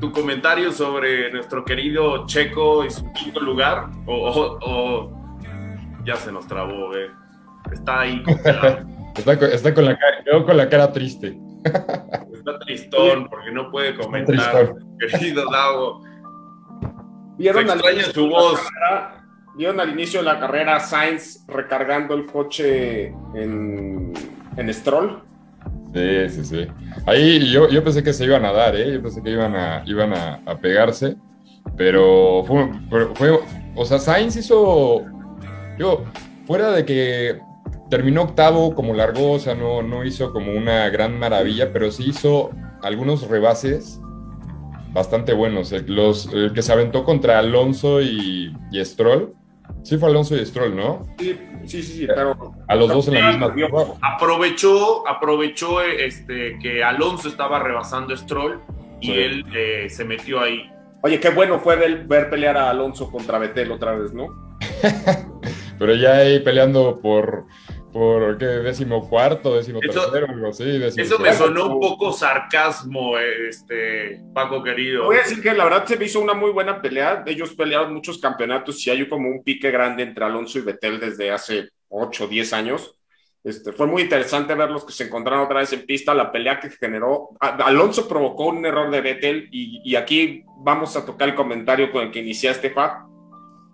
tu 0.00 0.10
comentario 0.12 0.72
sobre 0.72 1.30
nuestro 1.32 1.64
querido 1.64 2.26
Checo 2.26 2.84
y 2.84 2.90
su 2.90 3.10
quinto 3.12 3.40
lugar, 3.40 3.90
o, 4.06 4.14
o- 4.14 4.58
o- 4.62 5.28
ya 6.04 6.16
se 6.16 6.32
nos 6.32 6.46
trabó, 6.46 6.94
eh. 6.96 7.10
Está 7.72 8.00
ahí. 8.00 8.22
Está, 9.16 9.38
con- 9.38 9.52
está 9.52 9.72
con, 9.74 9.84
la 9.84 9.96
cara, 9.96 10.44
con 10.44 10.56
la 10.56 10.68
cara 10.68 10.92
triste. 10.92 11.38
Está 11.64 12.58
tristón 12.60 13.28
porque 13.28 13.50
no 13.52 13.70
puede 13.70 13.94
comentar 13.96 14.74
querido 14.98 15.50
Davo. 15.50 16.02
¿Vieron 17.38 17.64
al, 17.70 17.78
extraña 17.78 17.94
inicio 18.02 18.12
su 18.12 18.20
de 18.22 18.28
la 18.30 18.38
voz. 18.38 18.60
carrera- 18.60 19.20
¿Vieron 19.56 19.80
al 19.80 19.90
inicio 19.90 20.18
de 20.20 20.26
la 20.26 20.40
carrera 20.40 20.80
Sainz 20.80 21.44
recargando 21.46 22.14
el 22.14 22.26
coche 22.26 23.06
en, 23.34 24.12
en 24.56 24.74
Stroll? 24.74 25.22
Sí, 25.94 26.28
sí, 26.28 26.44
sí. 26.44 26.66
Ahí 27.06 27.50
yo, 27.52 27.68
yo 27.68 27.82
pensé 27.84 28.02
que 28.02 28.12
se 28.12 28.24
iban 28.24 28.44
a 28.44 28.52
dar, 28.52 28.74
¿eh? 28.74 28.92
Yo 28.92 29.00
pensé 29.02 29.22
que 29.22 29.30
iban 29.30 29.54
a, 29.54 29.82
iban 29.86 30.12
a, 30.12 30.40
a 30.44 30.58
pegarse, 30.58 31.16
pero 31.76 32.42
fue, 32.44 32.68
pero 32.90 33.14
fue- 33.14 33.38
o 33.76 33.84
sea, 33.84 33.98
Sainz 34.00 34.34
hizo, 34.36 35.04
yo, 35.78 36.04
fuera 36.46 36.72
de 36.72 36.84
que 36.84 37.40
terminó 37.94 38.22
octavo 38.22 38.74
como 38.74 38.92
largó, 38.92 39.34
o 39.34 39.38
sea, 39.38 39.54
no, 39.54 39.80
no 39.80 40.04
hizo 40.04 40.32
como 40.32 40.50
una 40.52 40.88
gran 40.90 41.16
maravilla, 41.16 41.72
pero 41.72 41.92
sí 41.92 42.08
hizo 42.08 42.50
algunos 42.82 43.28
rebases 43.28 44.00
bastante 44.92 45.32
buenos. 45.32 45.70
El, 45.70 45.94
los, 45.94 46.26
el 46.32 46.52
que 46.52 46.62
se 46.62 46.72
aventó 46.72 47.04
contra 47.04 47.38
Alonso 47.38 48.02
y, 48.02 48.52
y 48.72 48.84
Stroll, 48.84 49.32
sí 49.84 49.96
fue 49.96 50.08
Alonso 50.08 50.34
y 50.34 50.44
Stroll, 50.44 50.74
¿no? 50.74 51.02
Sí, 51.20 51.38
sí, 51.66 51.82
sí, 51.84 51.92
sí, 52.00 52.06
pero 52.08 52.36
A 52.66 52.74
los 52.74 52.88
dos 52.88 53.06
en 53.06 53.14
la 53.14 53.30
misma. 53.30 53.54
Aprovechó, 54.02 55.08
aprovechó 55.08 55.80
eh, 55.80 56.04
este, 56.06 56.58
que 56.60 56.82
Alonso 56.82 57.28
estaba 57.28 57.60
rebasando 57.60 58.12
a 58.12 58.16
Stroll 58.16 58.60
y 59.00 59.06
Sí. 59.06 59.12
él 59.12 59.44
eh, 59.54 59.86
se 59.88 60.04
metió 60.04 60.40
ahí. 60.40 60.68
Oye, 61.04 61.20
qué 61.20 61.30
bueno 61.30 61.60
fue 61.60 61.76
ver, 61.76 62.08
ver 62.08 62.28
pelear 62.28 62.56
a 62.56 62.70
Alonso 62.70 63.08
contra 63.08 63.38
Betel 63.38 63.70
otra 63.70 63.92
vez, 63.92 64.12
¿no? 64.12 64.26
Pero 65.78 65.94
ya 65.96 66.14
ahí 66.18 66.40
peleando 66.40 67.00
por, 67.00 67.46
por 67.94 68.36
¿qué? 68.38 68.44
décimo 68.46 69.08
cuarto, 69.08 69.54
décimo 69.56 69.78
Eso- 69.80 70.10
tercero, 70.10 70.26
algo 70.28 70.48
así. 70.48 70.64
décimo 70.64 71.02
Eso 71.04 71.18
me 71.18 71.28
cuarto. 71.28 71.44
sonó 71.44 71.66
un 71.76 71.80
poco 71.80 72.12
sarcasmo, 72.12 73.16
este, 73.18 74.20
Paco 74.34 74.62
querido. 74.62 75.04
Voy 75.04 75.16
a 75.16 75.20
decir 75.20 75.40
que 75.40 75.54
la 75.54 75.64
verdad 75.64 75.86
se 75.86 75.96
me 75.96 76.04
hizo 76.06 76.20
una 76.20 76.34
muy 76.34 76.50
buena 76.50 76.82
pelea. 76.82 77.22
Ellos 77.26 77.54
pelearon 77.54 77.94
muchos 77.94 78.18
campeonatos 78.18 78.84
y 78.86 78.90
hay 78.90 79.08
como 79.08 79.28
un 79.30 79.42
pique 79.44 79.70
grande 79.70 80.02
entre 80.02 80.24
Alonso 80.24 80.58
y 80.58 80.62
Betel 80.62 80.98
desde 81.00 81.30
hace 81.30 81.68
8 81.88 82.24
o 82.24 82.26
10 82.26 82.52
años. 82.52 82.98
Este, 83.44 83.72
fue 83.72 83.86
muy 83.86 84.02
interesante 84.02 84.54
verlos 84.54 84.84
que 84.84 84.92
se 84.92 85.04
encontraron 85.04 85.44
otra 85.44 85.60
vez 85.60 85.72
en 85.72 85.86
pista, 85.86 86.14
la 86.14 86.32
pelea 86.32 86.58
que 86.58 86.70
generó. 86.70 87.30
Alonso 87.40 88.08
provocó 88.08 88.46
un 88.46 88.64
error 88.66 88.90
de 88.90 89.00
Betel 89.02 89.48
y, 89.52 89.80
y 89.84 89.96
aquí 89.96 90.42
vamos 90.58 90.96
a 90.96 91.04
tocar 91.06 91.28
el 91.28 91.34
comentario 91.34 91.92
con 91.92 92.02
el 92.04 92.10
que 92.10 92.20
iniciaste, 92.20 92.70
Fa. 92.70 93.06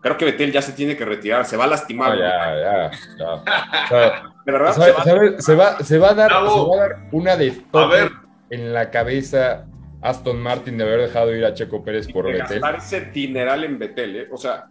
Creo 0.03 0.17
que 0.17 0.25
Betel 0.25 0.51
ya 0.53 0.63
se 0.63 0.73
tiene 0.73 0.97
que 0.97 1.05
retirar, 1.05 1.45
se 1.45 1.57
va 1.57 1.65
a 1.65 1.67
lastimar. 1.69 2.13
Ah, 2.13 2.17
ya, 2.17 2.91
ya, 2.91 2.91
ya. 3.19 3.85
O 3.85 3.89
sea, 3.89 4.23
De 4.47 4.53
verdad, 4.53 4.73
¿sabe- 4.73 4.93
se 4.93 4.93
va- 4.97 5.05
sabe- 5.05 5.43
se, 5.43 5.55
va, 5.55 5.79
se, 5.81 5.99
va 5.99 6.11
a 6.11 6.15
dar, 6.15 6.31
Bravo. 6.31 6.51
se 6.51 6.69
va 6.79 6.85
a 6.85 6.89
dar 6.89 6.99
una 7.13 7.37
de 7.37 7.63
A 7.73 7.87
ver. 7.87 8.11
en 8.49 8.73
la 8.73 8.91
cabeza 8.91 9.67
Aston 10.01 10.41
Martin 10.43 10.79
de 10.79 10.85
haber 10.85 11.01
dejado 11.03 11.35
ir 11.35 11.45
a 11.45 11.53
Checo 11.53 11.85
Pérez 11.85 12.11
por 12.11 12.25
de 12.25 12.33
Betel. 12.33 12.61
gastar 12.61 12.77
ese 12.77 13.01
dineral 13.11 13.65
en 13.65 13.79
Betel, 13.79 14.17
¿eh? 14.17 14.29
O 14.33 14.39
sea, 14.39 14.69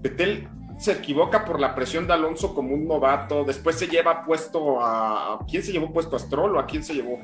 Betel 0.00 0.48
se 0.78 0.92
equivoca 0.92 1.44
por 1.44 1.60
la 1.60 1.74
presión 1.74 2.06
de 2.06 2.14
Alonso 2.14 2.54
como 2.54 2.72
un 2.74 2.88
novato, 2.88 3.44
después 3.44 3.76
se 3.76 3.86
lleva 3.88 4.24
puesto 4.24 4.80
a... 4.80 5.34
¿a 5.34 5.38
¿Quién 5.46 5.62
se 5.62 5.72
llevó 5.72 5.92
puesto 5.92 6.16
a 6.16 6.18
Stroll 6.18 6.56
o 6.56 6.58
a 6.58 6.64
quién 6.64 6.82
se 6.82 6.94
llevó? 6.94 7.18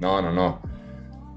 No, 0.00 0.22
no, 0.22 0.32
no. 0.32 0.62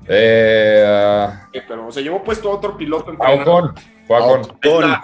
Eh, 0.07 0.85
a 0.87 1.49
Eh, 1.51 1.61
pero 1.67 1.91
se 1.91 2.01
llevó 2.01 2.23
puesto 2.23 2.49
a 2.49 2.55
otro 2.55 2.77
piloto 2.77 3.11
entrenador. 3.11 3.71
Ocon. 3.71 3.75
Fue 4.07 4.17
a 4.17 4.19
Ocon. 4.21 4.41
Ahí 4.61 4.69
está. 4.71 5.01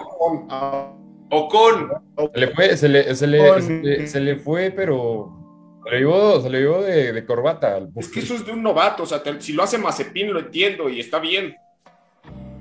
Ocon. 1.30 1.90
Ocon, 2.16 2.30
Se 2.34 2.40
le 2.40 2.48
fue, 2.48 2.76
se 2.76 2.88
le, 2.88 3.14
se 3.14 3.26
le, 3.26 3.62
se 3.62 3.72
le- 3.82 4.06
se 4.06 4.20
le 4.20 4.36
fue, 4.36 4.70
pero 4.70 5.30
se 5.84 5.90
le 5.90 5.98
llevó, 5.98 6.40
se 6.40 6.48
le 6.50 6.60
llevó 6.60 6.82
de, 6.82 7.12
de 7.12 7.24
corbata. 7.26 7.76
al 7.76 7.90
Es 7.96 8.08
que 8.08 8.20
eso 8.20 8.34
es 8.34 8.46
de 8.46 8.52
un 8.52 8.62
novato, 8.62 9.02
o 9.02 9.06
sea, 9.06 9.22
te- 9.22 9.40
si 9.40 9.52
lo 9.52 9.62
hace 9.62 9.78
Mazepin 9.78 10.32
lo 10.32 10.40
entiendo 10.40 10.88
y 10.88 11.00
está 11.00 11.18
bien. 11.18 11.56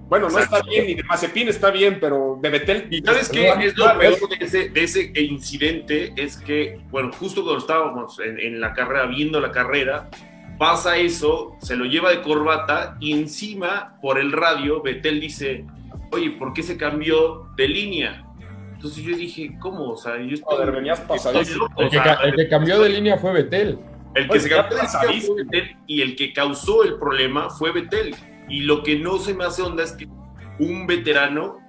Bueno, 0.10 0.30
no 0.30 0.38
está 0.38 0.62
bien, 0.62 0.86
ni 0.88 0.96
de 0.96 1.04
Mazepin 1.04 1.48
está 1.48 1.72
bien, 1.72 1.98
pero 2.00 2.38
de 2.42 2.50
Betel... 2.50 2.88
¿Y 2.92 3.02
sabes 3.02 3.30
qué 3.30 3.50
es 3.50 3.76
lo 3.78 3.98
peor 3.98 4.30
de 4.38 4.46
ese, 4.46 4.70
de 4.70 4.84
ese 4.84 5.12
incidente? 5.16 6.14
Es 6.16 6.38
que, 6.38 6.80
bueno, 6.92 7.12
justo 7.14 7.42
cuando 7.42 7.60
estábamos 7.60 8.20
en, 8.20 8.40
en 8.40 8.60
la 8.60 8.74
carrera, 8.74 9.06
viendo 9.08 9.40
la 9.40 9.52
carrera, 9.52 10.10
pasa 10.60 10.98
eso, 10.98 11.56
se 11.62 11.76
lo 11.76 11.86
lleva 11.86 12.12
de 12.12 12.22
corbata 12.22 12.96
y 13.00 13.14
encima, 13.14 13.98
por 14.02 14.20
el 14.20 14.32
radio, 14.34 14.82
Betel 14.84 15.20
dice, 15.20 15.66
oye, 16.14 16.32
¿por 16.32 16.54
qué 16.54 16.64
se 16.64 16.78
cambió 16.78 17.50
de 17.56 17.68
línea? 17.68 18.26
Entonces 18.74 19.04
yo 19.04 19.16
dije, 19.16 19.56
¿cómo? 19.62 19.92
O 19.92 19.98
sea, 19.98 20.18
yo 20.18 20.34
estoy... 20.34 20.58
Joder, 20.58 20.72
venías 20.72 21.00
estoy 21.00 21.18
pasadísimo. 21.18 21.68
loco, 21.70 21.82
El 21.82 21.88
o 21.88 21.90
que, 21.90 22.00
el 22.28 22.36
que 22.36 22.50
cambió 22.50 22.80
de 22.82 22.90
línea 22.90 23.18
fue 23.18 23.32
Betel. 23.34 23.80
el 24.16 24.26
que 24.28 24.32
Oye, 24.34 24.40
se 24.42 24.50
cambió 24.50 24.78
de 24.78 25.22
fue 25.22 25.44
Betel 25.44 25.78
y 25.88 26.02
el 26.02 26.16
que 26.16 26.34
causó 26.34 26.84
el 26.84 26.96
problema 27.00 27.50
fue 27.50 27.72
Betel. 27.72 28.16
Y 28.50 28.62
lo 28.62 28.84
que 28.84 29.00
no 29.00 29.20
se 29.20 29.34
me 29.34 29.46
hace 29.46 29.62
onda 29.62 29.84
es 29.84 29.94
que 29.94 30.08
un 30.60 30.86
veterano 30.86 31.60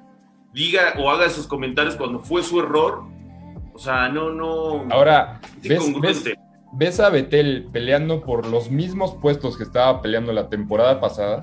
diga 0.53 0.95
o 0.99 1.09
haga 1.11 1.27
esos 1.27 1.47
comentarios 1.47 1.95
cuando 1.97 2.19
fue 2.19 2.43
su 2.43 2.59
error. 2.61 3.05
O 3.73 3.79
sea, 3.79 4.09
no, 4.09 4.31
no. 4.31 4.87
Ahora, 4.91 5.41
es 5.63 5.69
¿ves, 5.69 5.79
ves, 5.79 5.89
incongruente. 5.89 6.35
ves 6.73 7.01
a 7.01 7.11
Betel 7.11 7.69
peleando 7.73 8.23
por 8.23 8.47
los 8.47 8.71
mismos 8.71 9.15
puestos 9.21 9.57
que 9.57 9.63
estaba 9.63 10.03
peleando 10.03 10.33
la 10.33 10.49
temporada 10.49 11.01
pasada. 11.01 11.43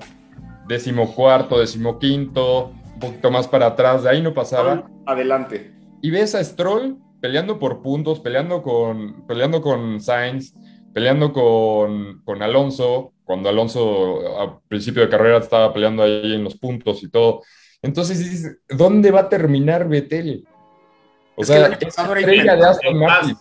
Decimocuarto, 0.68 1.58
decimoquinto, 1.58 2.72
poquito 3.02 3.30
más 3.30 3.46
para 3.46 3.66
atrás, 3.66 4.04
de 4.04 4.08
ahí 4.10 4.22
no 4.22 4.32
pasaba. 4.32 4.88
Adelante. 5.06 5.74
Y 6.00 6.10
ves 6.10 6.34
a 6.34 6.42
Stroll 6.42 6.96
peleando 7.20 7.58
por 7.58 7.82
puntos, 7.82 8.20
peleando 8.20 8.62
con, 8.62 9.26
peleando 9.26 9.60
con 9.60 10.00
Sainz, 10.00 10.54
peleando 10.94 11.32
con, 11.32 12.22
con 12.24 12.42
Alonso, 12.42 13.12
cuando 13.24 13.48
Alonso 13.48 14.40
a 14.40 14.58
principio 14.68 15.02
de 15.02 15.08
carrera 15.08 15.38
estaba 15.38 15.72
peleando 15.72 16.02
ahí 16.02 16.32
en 16.34 16.42
los 16.44 16.56
puntos 16.56 17.02
y 17.02 17.10
todo. 17.10 17.42
Entonces 17.82 18.18
dices, 18.18 18.58
¿dónde 18.68 19.10
va 19.10 19.20
a 19.20 19.28
terminar 19.28 19.88
Betel? 19.88 20.46
O 21.36 21.42
Es 21.42 21.48
sea, 21.48 21.58
el 21.58 21.64
año 21.72 21.78
pasado 21.80 22.12
era 22.12 22.20
estrella 22.20 22.56
de 22.56 22.64
Aston 22.64 22.98
Martin. 22.98 23.36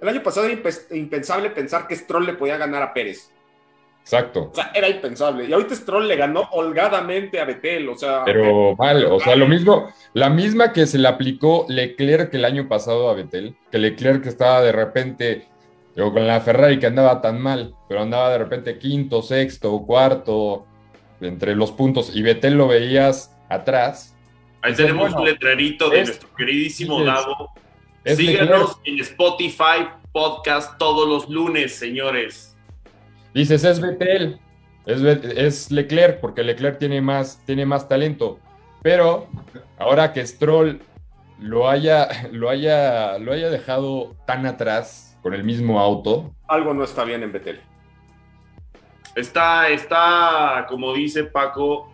El 0.00 0.08
año 0.08 0.22
pasado 0.22 0.46
era 0.46 0.60
impe- 0.60 0.96
impensable 0.96 1.50
pensar 1.50 1.86
que 1.86 1.94
Stroll 1.96 2.26
le 2.26 2.34
podía 2.34 2.56
ganar 2.56 2.82
a 2.82 2.92
Pérez. 2.92 3.30
Exacto. 4.02 4.50
O 4.52 4.54
sea, 4.54 4.70
era 4.74 4.88
impensable. 4.88 5.44
Y 5.44 5.52
ahorita 5.52 5.74
Stroll 5.74 6.08
le 6.08 6.16
ganó 6.16 6.48
holgadamente 6.52 7.40
a 7.40 7.44
Betel. 7.44 7.88
O 7.88 7.94
sea, 7.96 8.22
Pero 8.24 8.74
mal, 8.76 9.04
o 9.06 9.20
sea, 9.20 9.36
lo 9.36 9.46
mismo, 9.46 9.88
la 10.12 10.28
misma 10.28 10.72
que 10.72 10.86
se 10.86 10.98
le 10.98 11.08
aplicó 11.08 11.64
Leclerc 11.68 12.34
el 12.34 12.44
año 12.44 12.68
pasado 12.68 13.08
a 13.08 13.14
Betel, 13.14 13.54
que 13.70 13.78
Leclerc 13.78 14.26
estaba 14.26 14.60
de 14.60 14.72
repente, 14.72 15.46
digo, 15.94 16.12
con 16.12 16.26
la 16.26 16.40
Ferrari 16.40 16.78
que 16.78 16.86
andaba 16.86 17.20
tan 17.22 17.40
mal, 17.40 17.74
pero 17.88 18.02
andaba 18.02 18.30
de 18.30 18.38
repente 18.38 18.78
quinto, 18.78 19.22
sexto, 19.22 19.80
cuarto, 19.86 20.66
entre 21.20 21.54
los 21.54 21.70
puntos, 21.70 22.10
y 22.14 22.22
Betel 22.22 22.54
lo 22.54 22.66
veías 22.68 23.34
atrás. 23.48 24.16
Ahí 24.62 24.74
tenemos 24.74 25.10
bueno, 25.10 25.18
un 25.20 25.24
letrerito 25.26 25.88
de 25.90 26.00
es- 26.00 26.08
nuestro 26.08 26.28
queridísimo 26.36 26.98
dices, 27.00 27.14
Davo. 27.14 27.50
es 28.04 28.16
Síganos 28.16 28.78
en 28.84 28.98
Spotify 29.00 29.88
Podcast 30.12 30.76
todos 30.78 31.08
los 31.08 31.28
lunes, 31.30 31.74
señores. 31.76 32.51
Dices, 33.34 33.64
es 33.64 33.80
Betel, 33.80 34.38
es, 34.86 35.00
es 35.00 35.70
Leclerc, 35.70 36.20
porque 36.20 36.42
Leclerc 36.42 36.78
tiene 36.78 37.00
más, 37.00 37.40
tiene 37.46 37.64
más 37.66 37.88
talento. 37.88 38.38
Pero 38.82 39.28
ahora 39.78 40.12
que 40.12 40.26
Stroll 40.26 40.80
lo 41.38 41.68
haya, 41.68 42.08
lo, 42.32 42.50
haya, 42.50 43.18
lo 43.18 43.32
haya 43.32 43.50
dejado 43.50 44.16
tan 44.26 44.46
atrás 44.46 45.18
con 45.22 45.34
el 45.34 45.44
mismo 45.44 45.78
auto, 45.78 46.34
algo 46.48 46.74
no 46.74 46.84
está 46.84 47.04
bien 47.04 47.22
en 47.22 47.32
Betel. 47.32 47.60
Está, 49.14 49.68
está, 49.68 50.66
como 50.68 50.92
dice 50.94 51.24
Paco, 51.24 51.92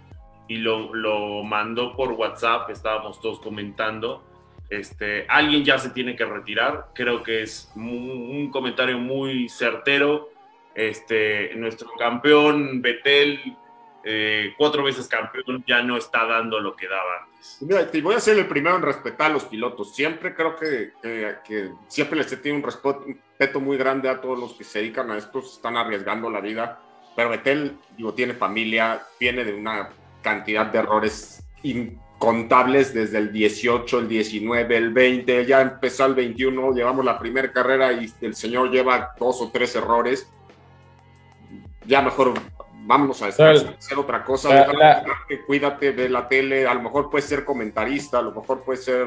y 0.49 0.57
lo, 0.57 0.95
lo 0.95 1.45
mandó 1.45 1.95
por 1.95 2.13
WhatsApp, 2.13 2.71
estábamos 2.71 3.21
todos 3.21 3.39
comentando. 3.41 4.25
Este, 4.71 5.27
alguien 5.29 5.65
ya 5.65 5.79
se 5.79 5.91
tiene 5.91 6.17
que 6.17 6.25
retirar. 6.25 6.89
Creo 6.95 7.23
que 7.23 7.43
es 7.43 7.71
un 7.75 8.51
comentario 8.51 8.99
muy 8.99 9.49
certero. 9.49 10.31
Este, 10.79 11.57
nuestro 11.57 11.91
campeón 11.99 12.81
Betel, 12.81 13.41
eh, 14.05 14.55
cuatro 14.57 14.85
veces 14.85 15.09
campeón, 15.09 15.65
ya 15.67 15.83
no 15.83 15.97
está 15.97 16.25
dando 16.25 16.61
lo 16.61 16.77
que 16.77 16.87
daba 16.87 17.25
antes. 17.25 17.59
Mira, 17.63 17.85
voy 18.01 18.15
a 18.15 18.21
ser 18.21 18.39
el 18.39 18.47
primero 18.47 18.77
en 18.77 18.83
respetar 18.83 19.29
a 19.29 19.35
los 19.35 19.47
pilotos. 19.47 19.93
Siempre 19.93 20.37
creo 20.37 20.55
que, 20.55 20.93
siempre 21.89 22.19
les 22.19 22.29
tenido 22.29 22.55
un 22.55 22.63
respeto, 22.63 23.59
muy 23.59 23.77
grande 23.77 24.09
a 24.09 24.21
todos 24.21 24.39
los 24.39 24.53
que 24.53 24.63
se 24.63 24.79
dedican 24.79 25.11
a 25.11 25.19
esto, 25.19 25.41
están 25.41 25.77
arriesgando 25.77 26.31
la 26.31 26.41
vida. 26.41 26.81
Pero 27.17 27.31
Betel, 27.31 27.77
digo, 27.97 28.15
tiene 28.15 28.35
familia, 28.35 29.03
viene 29.19 29.45
de 29.45 29.55
una 29.55 29.91
cantidad 30.23 30.67
de 30.67 30.79
errores 30.79 31.43
incontables 31.65 32.95
desde 32.95 33.19
el 33.19 33.33
18, 33.33 33.99
el 33.99 34.09
19, 34.09 34.77
el 34.77 34.93
20, 34.93 35.45
ya 35.45 35.61
empezó 35.61 36.07
el 36.07 36.15
21, 36.15 36.73
llevamos 36.73 37.05
la 37.05 37.19
primera 37.19 37.51
carrera 37.53 37.93
y 37.93 38.09
el 38.21 38.37
señor 38.37 38.71
lleva 38.71 39.13
dos 39.19 39.43
o 39.43 39.51
tres 39.51 39.75
errores. 39.75 40.33
Ya 41.89 42.03
mejor 42.03 42.35
vámonos 42.85 43.21
a 43.23 43.27
descansar, 43.27 43.75
hacer 43.79 43.99
otra 43.99 44.25
cosa. 44.25 44.49
La- 44.51 44.61
déjalo 44.61 44.79
la- 44.79 45.05
que 45.27 45.41
cuídate 45.45 45.93
de 45.93 46.09
la 46.09 46.29
tele, 46.29 46.67
a 46.67 46.75
lo 46.75 46.83
mejor 46.83 47.11
puede 47.11 47.23
ser 47.23 47.45
comentarista, 47.45 48.19
a 48.19 48.23
lo 48.23 48.33
mejor 48.33 48.63
puede 48.63 48.79
ser 48.79 49.07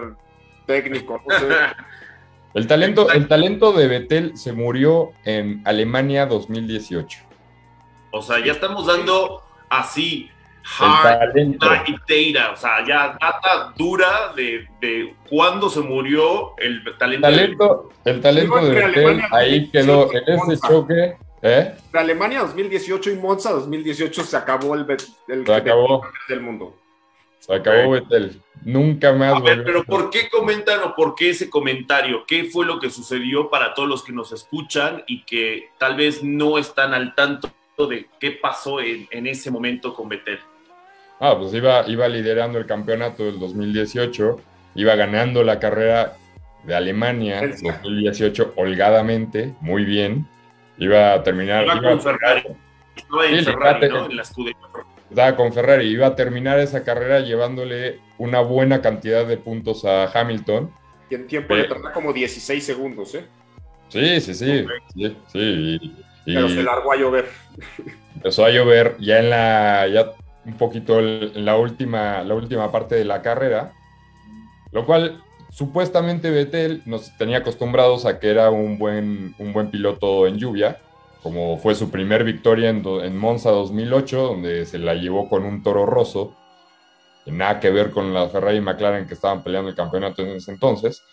técnico, 0.65 1.21
no 1.25 1.39
sé. 1.39 1.45
el 2.55 2.67
talento, 2.67 3.09
el 3.11 3.27
talento 3.27 3.71
de 3.71 3.87
Betel 3.87 4.35
se 4.35 4.51
murió 4.51 5.11
en 5.25 5.61
Alemania 5.65 6.25
2018. 6.25 7.19
O 8.11 8.21
sea, 8.21 8.43
ya 8.43 8.51
estamos 8.51 8.87
dando 8.87 9.41
así 9.69 10.29
talento. 11.03 11.67
Teira, 12.05 12.51
o 12.51 12.55
sea, 12.55 12.85
ya 12.85 13.17
data 13.19 13.73
dura 13.77 14.33
de, 14.35 14.67
de 14.79 15.15
cuándo 15.29 15.69
se 15.69 15.79
murió 15.81 16.55
el 16.57 16.83
talento. 16.97 17.27
El 17.27 17.33
talento, 17.35 17.89
el 18.05 18.21
talento 18.21 18.65
de 18.65 18.83
Alemania 18.83 19.27
ahí 19.31 19.69
quedó 19.69 20.03
en 20.13 20.23
2018 20.25 20.47
y 20.47 20.51
ese 20.53 20.67
choque. 20.67 21.17
¿Eh? 21.41 21.75
De 21.91 21.99
Alemania 21.99 22.41
2018 22.41 23.11
y 23.11 23.15
Monza 23.15 23.51
2018 23.51 24.23
se 24.23 24.37
acabó 24.37 24.75
el, 24.75 24.85
el 25.27 25.45
Se 25.45 25.53
acabó. 25.53 26.01
del 26.27 26.41
mundo. 26.41 26.75
Se 27.39 27.53
acabó 27.55 27.91
Vettel. 27.91 28.39
Nunca 28.63 29.11
más 29.13 29.33
A 29.33 29.39
ver, 29.39 29.63
pero 29.63 29.83
¿por 29.83 30.11
qué 30.11 30.29
comentan 30.29 30.81
o 30.83 30.95
por 30.95 31.15
qué 31.15 31.31
ese 31.31 31.49
comentario? 31.49 32.23
¿Qué 32.27 32.43
fue 32.45 32.65
lo 32.65 32.79
que 32.79 32.91
sucedió 32.91 33.49
para 33.49 33.73
todos 33.73 33.89
los 33.89 34.03
que 34.03 34.13
nos 34.13 34.31
escuchan 34.31 35.03
y 35.07 35.23
que 35.23 35.69
tal 35.79 35.95
vez 35.95 36.23
no 36.23 36.59
están 36.59 36.93
al 36.93 37.15
tanto 37.15 37.49
de 37.89 38.07
qué 38.19 38.31
pasó 38.31 38.79
en, 38.79 39.07
en 39.09 39.25
ese 39.25 39.49
momento 39.49 39.95
con 39.95 40.07
Betel? 40.09 40.39
Ah, 41.19 41.35
pues 41.37 41.51
iba, 41.55 41.87
iba 41.87 42.07
liderando 42.07 42.59
el 42.59 42.67
campeonato 42.67 43.25
del 43.25 43.39
2018, 43.39 44.39
iba 44.75 44.95
ganando 44.95 45.43
la 45.43 45.59
carrera 45.59 46.17
de 46.63 46.75
Alemania 46.75 47.43
Exacto. 47.43 47.89
2018 47.89 48.53
holgadamente, 48.55 49.55
muy 49.61 49.83
bien. 49.83 50.27
Iba 50.81 51.13
a 51.13 51.23
terminar. 51.23 51.63
Iba 51.65 51.75
iba 51.75 51.89
con 51.91 51.99
a- 51.99 52.01
Ferrari. 52.01 52.43
Estaba 52.95 53.25
en 53.27 53.39
Sí, 53.39 53.45
Ferrari. 53.45 53.89
¿no? 53.89 54.05
En 54.07 54.15
la 54.17 54.21
escudería. 54.23 54.57
Estaba 55.09 55.35
con 55.35 55.53
Ferrari, 55.53 55.87
iba 55.87 56.07
a 56.07 56.15
terminar 56.15 56.59
esa 56.59 56.83
carrera 56.83 57.19
llevándole 57.19 57.99
una 58.17 58.39
buena 58.39 58.81
cantidad 58.81 59.25
de 59.25 59.37
puntos 59.37 59.85
a 59.85 60.05
Hamilton. 60.05 60.71
Y 61.09 61.15
en 61.15 61.27
tiempo 61.27 61.53
le 61.55 61.65
tarda 61.65 61.91
como 61.91 62.13
16 62.13 62.65
segundos, 62.65 63.13
¿eh? 63.15 63.25
Sí, 63.89 64.21
sí, 64.21 64.33
sí. 64.33 64.65
sí, 64.95 65.17
sí, 65.27 65.79
y- 66.25 66.33
Pero 66.33 66.47
se 66.49 66.63
largó 66.63 66.93
a 66.93 66.95
llover. 66.95 67.27
empezó 68.15 68.45
a 68.45 68.49
llover 68.49 68.95
ya 68.99 69.19
en 69.19 69.29
la 69.29 69.87
ya 69.87 70.11
un 70.45 70.53
poquito 70.57 70.99
el- 70.99 71.33
en 71.35 71.43
la 71.45 71.57
última 71.57 72.23
la 72.23 72.33
última 72.33 72.71
parte 72.71 72.95
de 72.95 73.03
la 73.05 73.21
carrera 73.21 73.73
lo 74.71 74.85
cual 74.85 75.21
supuestamente 75.51 76.31
Vettel 76.31 76.81
nos 76.85 77.15
tenía 77.17 77.37
acostumbrados 77.39 78.05
a 78.05 78.19
que 78.19 78.29
era 78.31 78.49
un 78.49 78.77
buen 78.79 79.35
un 79.37 79.53
buen 79.53 79.69
piloto 79.69 80.25
en 80.25 80.37
lluvia 80.37 80.79
como 81.21 81.57
fue 81.59 81.75
su 81.75 81.91
primer 81.91 82.23
victoria 82.23 82.69
en, 82.69 82.83
en 82.85 83.15
Monza 83.17 83.51
2008 83.51 84.17
donde 84.23 84.65
se 84.65 84.79
la 84.79 84.95
llevó 84.95 85.29
con 85.29 85.43
un 85.45 85.61
Toro 85.61 85.85
Rosso 85.85 86.33
que 87.25 87.31
nada 87.31 87.59
que 87.59 87.69
ver 87.69 87.91
con 87.91 88.13
la 88.13 88.27
Ferrari 88.29 88.57
y 88.57 88.61
McLaren 88.61 89.05
que 89.07 89.13
estaban 89.13 89.43
peleando 89.43 89.69
el 89.69 89.75
campeonato 89.75 90.23
en 90.23 90.29
ese 90.29 90.51
entonces 90.51 91.03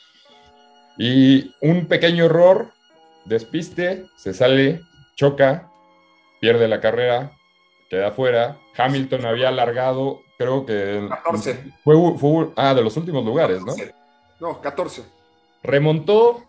y 0.96 1.52
un 1.60 1.86
pequeño 1.86 2.24
error 2.24 2.70
despiste 3.26 4.06
se 4.16 4.32
sale 4.32 4.80
choca 5.16 5.68
pierde 6.40 6.68
la 6.68 6.80
carrera, 6.80 7.32
queda 7.90 8.12
fuera. 8.12 8.58
Hamilton 8.76 9.26
había 9.26 9.48
alargado, 9.48 10.20
creo 10.38 10.64
que. 10.64 11.04
14. 11.08 11.72
Fue, 11.82 11.96
fue- 12.16 12.50
ah, 12.54 12.72
de 12.74 12.82
los 12.84 12.96
últimos 12.96 13.24
lugares, 13.24 13.60
¿no? 13.64 13.72
No, 14.40 14.60
14. 14.60 15.02
Remontó, 15.62 16.44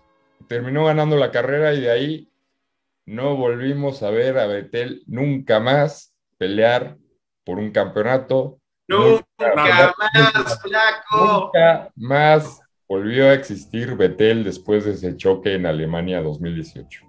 terminó 0.47 0.85
ganando 0.85 1.15
la 1.17 1.31
carrera 1.31 1.73
y 1.73 1.81
de 1.81 1.91
ahí 1.91 2.31
no 3.05 3.35
volvimos 3.35 4.03
a 4.03 4.11
ver 4.11 4.37
a 4.37 4.45
Betel 4.45 5.03
nunca 5.07 5.59
más 5.59 6.13
pelear 6.37 6.97
por 7.43 7.57
un 7.57 7.71
campeonato. 7.71 8.59
Nunca 8.87 9.25
Nunca, 9.39 9.95
más, 9.97 10.61
flaco. 10.61 11.51
nunca 11.53 11.91
más 11.95 12.61
volvió 12.87 13.29
a 13.29 13.33
existir 13.33 13.95
Betel 13.95 14.43
después 14.43 14.85
de 14.85 14.91
ese 14.93 15.15
choque 15.17 15.53
en 15.55 15.65
Alemania 15.65 16.21
2018. 16.21 17.05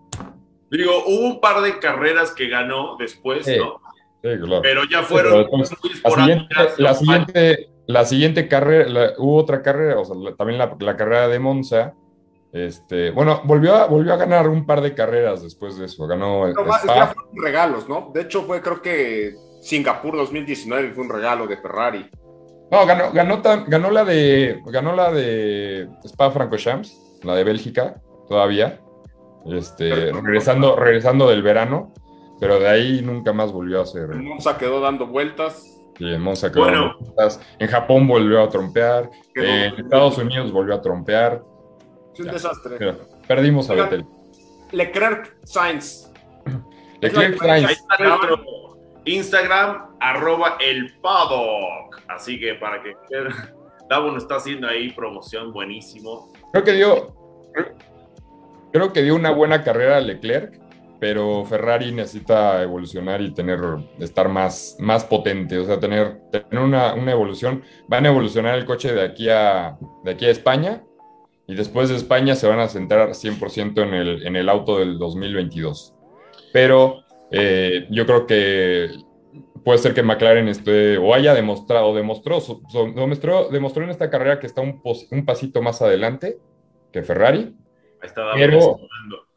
Digo, 0.70 0.92
hubo 1.06 1.26
un 1.26 1.40
par 1.40 1.62
de 1.62 1.78
carreras 1.78 2.32
que 2.32 2.48
ganó 2.48 2.96
después, 2.98 3.44
Sí. 3.44 3.56
¿no? 3.58 3.80
Sí, 4.22 4.38
claro. 4.38 4.60
Pero 4.62 4.82
ya 4.84 4.98
pero 4.98 5.04
fueron 5.06 5.38
después, 5.38 5.70
muy 5.82 6.48
La 6.78 6.94
siguiente, 6.94 7.69
la 7.86 8.04
siguiente 8.04 8.48
carrera, 8.48 8.88
la- 8.88 9.12
hubo 9.18 9.36
otra 9.36 9.62
carrera, 9.62 9.98
o 10.00 10.04
sea, 10.04 10.16
la- 10.16 10.34
también 10.36 10.58
la, 10.58 10.76
la 10.78 10.96
carrera 10.96 11.28
de 11.28 11.38
Monza. 11.38 11.94
Este, 12.52 13.10
bueno, 13.12 13.42
volvió 13.44 13.76
a, 13.76 13.86
volvió 13.86 14.12
a 14.12 14.16
ganar 14.16 14.48
un 14.48 14.66
par 14.66 14.80
de 14.80 14.94
carreras 14.94 15.42
después 15.42 15.76
de 15.78 15.84
eso. 15.86 16.06
Ganó 16.06 16.46
el 16.46 16.54
No, 16.54 16.62
Spa. 16.62 16.94
ya 16.96 17.06
fueron 17.08 17.32
regalos, 17.42 17.88
¿no? 17.88 18.10
De 18.12 18.22
hecho, 18.22 18.42
fue 18.42 18.60
creo 18.60 18.82
que 18.82 19.34
Singapur 19.60 20.16
2019 20.16 20.92
fue 20.92 21.04
un 21.04 21.10
regalo 21.10 21.46
de 21.46 21.56
Ferrari. 21.58 22.10
No, 22.72 22.86
ganó, 22.86 23.12
ganó, 23.12 23.40
tan- 23.42 23.64
ganó 23.68 23.90
la 23.90 24.04
de 24.04 24.60
ganó 24.66 24.94
la 24.94 25.12
de 25.12 25.88
Spa 26.04 26.30
Francorchamps, 26.30 27.18
la 27.22 27.34
de 27.34 27.44
Bélgica, 27.44 28.00
todavía. 28.28 28.80
Este, 29.46 30.12
regresando, 30.12 30.76
regresando 30.76 31.28
del 31.28 31.42
verano, 31.42 31.92
pero 32.40 32.58
de 32.60 32.68
ahí 32.68 33.00
nunca 33.02 33.32
más 33.32 33.52
volvió 33.52 33.80
a 33.80 33.86
ser. 33.86 34.10
En 34.12 34.24
Monza 34.24 34.58
quedó 34.58 34.80
dando 34.80 35.06
vueltas. 35.06 35.69
Y 36.00 36.14
en 36.14 36.20
Monza 36.22 36.50
quedó 36.50 36.64
Bueno. 36.64 36.96
En 37.58 37.68
Japón 37.68 38.08
volvió 38.08 38.42
a 38.42 38.48
trompear. 38.48 39.10
En 39.34 39.74
Estados 39.78 40.18
Unidos 40.18 40.50
volvió 40.50 40.74
a 40.74 40.82
trompear. 40.82 41.42
Es 42.14 42.20
un 42.20 42.26
Ya. 42.26 42.32
desastre. 42.32 42.94
Perdimos 43.28 43.70
a 43.70 43.74
Vettel. 43.74 44.04
Leclerc 44.72 45.36
Sainz. 45.44 46.10
Leclerc 47.00 47.38
Sainz. 47.38 47.84
Instagram, 49.04 49.96
arroba 50.00 50.56
el 50.60 50.94
paddock. 51.00 52.00
Así 52.08 52.38
que 52.40 52.54
para 52.54 52.82
que 52.82 52.94
Davo 53.90 54.10
nos 54.10 54.22
está 54.22 54.36
haciendo 54.36 54.68
ahí 54.68 54.90
promoción 54.92 55.52
buenísimo. 55.52 56.32
Creo 56.52 56.64
que 56.64 56.72
dio. 56.72 57.14
Creo 58.72 58.92
que 58.92 59.02
dio 59.02 59.16
una 59.16 59.32
buena 59.32 59.64
carrera 59.64 59.96
a 59.96 60.00
Leclerc, 60.00 60.60
pero 61.00 61.44
Ferrari 61.46 61.92
necesita 61.92 62.62
evolucionar 62.62 63.20
y 63.22 63.32
tener, 63.32 63.58
estar 63.98 64.28
más, 64.28 64.76
más 64.78 65.02
potente, 65.04 65.58
o 65.58 65.64
sea, 65.64 65.80
tener, 65.80 66.20
tener 66.30 66.58
una, 66.62 66.92
una 66.94 67.12
evolución. 67.12 67.62
Van 67.88 68.04
a 68.04 68.10
evolucionar 68.10 68.56
el 68.58 68.66
coche 68.66 68.92
de 68.92 69.02
aquí 69.02 69.28
a, 69.30 69.78
de 70.04 70.10
aquí 70.10 70.26
a 70.26 70.30
España 70.30 70.84
y 71.46 71.54
después 71.54 71.88
de 71.88 71.96
España 71.96 72.34
se 72.36 72.46
van 72.46 72.60
a 72.60 72.68
centrar 72.68 73.14
100% 73.14 73.82
en 73.82 73.94
el, 73.94 74.26
en 74.26 74.36
el 74.36 74.48
auto 74.48 74.78
del 74.78 74.98
2022. 74.98 75.94
Pero 76.52 77.02
eh, 77.30 77.86
yo 77.90 78.04
creo 78.06 78.26
que 78.26 78.90
puede 79.64 79.78
ser 79.78 79.94
que 79.94 80.02
McLaren 80.02 80.48
esté 80.48 80.98
o 80.98 81.14
haya 81.14 81.32
demostrado, 81.34 81.94
demostró, 81.94 82.40
so- 82.40 82.60
so- 82.68 82.92
demostró, 82.92 83.48
demostró 83.48 83.84
en 83.84 83.90
esta 83.90 84.10
carrera 84.10 84.38
que 84.38 84.46
está 84.46 84.60
un, 84.60 84.82
pos- 84.82 85.06
un 85.10 85.24
pasito 85.24 85.62
más 85.62 85.80
adelante 85.82 86.38
que 86.92 87.02
Ferrari. 87.02 87.54
Davo 88.22 88.38
Pero-. 88.38 89.29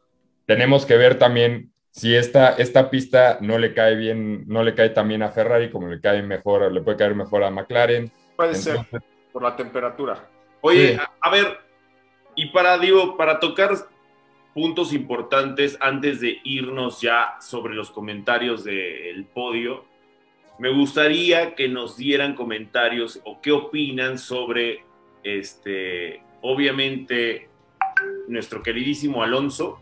Tenemos 0.46 0.86
que 0.86 0.96
ver 0.96 1.18
también 1.18 1.72
si 1.90 2.14
esta, 2.14 2.50
esta 2.50 2.90
pista 2.90 3.38
no 3.40 3.58
le 3.58 3.72
cae 3.72 3.94
bien, 3.96 4.44
no 4.46 4.62
le 4.62 4.74
cae 4.74 4.90
tan 4.90 5.08
bien 5.08 5.22
a 5.22 5.30
Ferrari 5.30 5.70
como 5.70 5.88
le 5.88 6.00
cae 6.00 6.22
mejor, 6.22 6.70
le 6.72 6.80
puede 6.82 6.96
caer 6.98 7.14
mejor 7.14 7.44
a 7.44 7.50
McLaren. 7.50 8.10
Puede 8.36 8.54
ser 8.56 8.78
por 9.32 9.42
la 9.42 9.54
temperatura. 9.56 10.28
Oye, 10.60 10.94
Sí. 10.94 10.98
a, 11.00 11.10
a 11.20 11.30
ver, 11.30 11.58
y 12.34 12.46
para, 12.46 12.78
digo, 12.78 13.16
para 13.16 13.38
tocar 13.38 13.70
puntos 14.52 14.92
importantes 14.92 15.76
antes 15.80 16.20
de 16.20 16.38
irnos 16.44 17.00
ya 17.00 17.36
sobre 17.40 17.74
los 17.74 17.90
comentarios 17.90 18.64
del 18.64 19.24
podio, 19.26 19.84
me 20.58 20.70
gustaría 20.70 21.54
que 21.54 21.68
nos 21.68 21.96
dieran 21.96 22.34
comentarios 22.34 23.20
o 23.24 23.40
qué 23.40 23.50
opinan 23.52 24.18
sobre, 24.18 24.84
este, 25.24 26.22
obviamente, 26.42 27.48
nuestro 28.28 28.62
queridísimo 28.62 29.22
Alonso, 29.22 29.80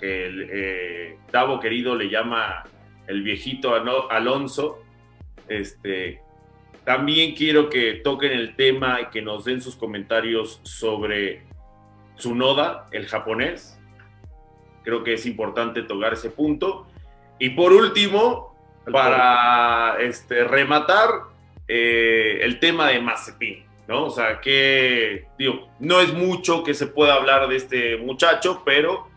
que 0.00 0.26
el 0.26 0.48
eh, 0.50 1.18
Davo 1.30 1.60
querido 1.60 1.94
le 1.94 2.08
llama 2.08 2.64
el 3.06 3.22
viejito 3.22 3.74
Alonso, 3.74 4.82
este, 5.48 6.22
también 6.84 7.34
quiero 7.34 7.68
que 7.68 7.94
toquen 7.94 8.32
el 8.32 8.56
tema 8.56 9.00
y 9.00 9.06
que 9.06 9.20
nos 9.20 9.44
den 9.44 9.60
sus 9.60 9.76
comentarios 9.76 10.60
sobre 10.62 11.42
Tsunoda, 12.16 12.86
el 12.92 13.06
japonés. 13.06 13.78
Creo 14.82 15.04
que 15.04 15.14
es 15.14 15.26
importante 15.26 15.82
tocar 15.82 16.14
ese 16.14 16.30
punto. 16.30 16.86
Y 17.38 17.50
por 17.50 17.72
último, 17.72 18.56
para 18.90 19.96
este, 20.00 20.44
rematar 20.44 21.10
eh, 21.68 22.38
el 22.42 22.58
tema 22.58 22.88
de 22.88 23.00
Mazepin, 23.00 23.64
¿no? 23.88 24.06
O 24.06 24.10
sea, 24.10 24.40
que, 24.40 25.26
digo, 25.38 25.68
no 25.78 26.00
es 26.00 26.12
mucho 26.12 26.64
que 26.64 26.74
se 26.74 26.86
pueda 26.86 27.14
hablar 27.14 27.48
de 27.48 27.56
este 27.56 27.96
muchacho, 27.98 28.62
pero 28.64 29.09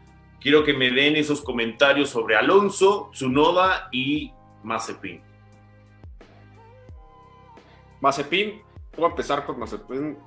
quiero 0.43 0.65
que 0.65 0.73
me 0.73 0.91
den 0.91 1.15
esos 1.15 1.41
comentarios 1.41 2.09
sobre 2.09 2.35
Alonso, 2.35 3.09
Tsunoda 3.13 3.87
y 3.91 4.31
Mazepin. 4.61 5.21
Mazepin, 8.01 8.61
voy 8.97 9.05
a 9.05 9.09
empezar 9.09 9.45
con 9.45 9.57
Mazepin. 9.57 10.17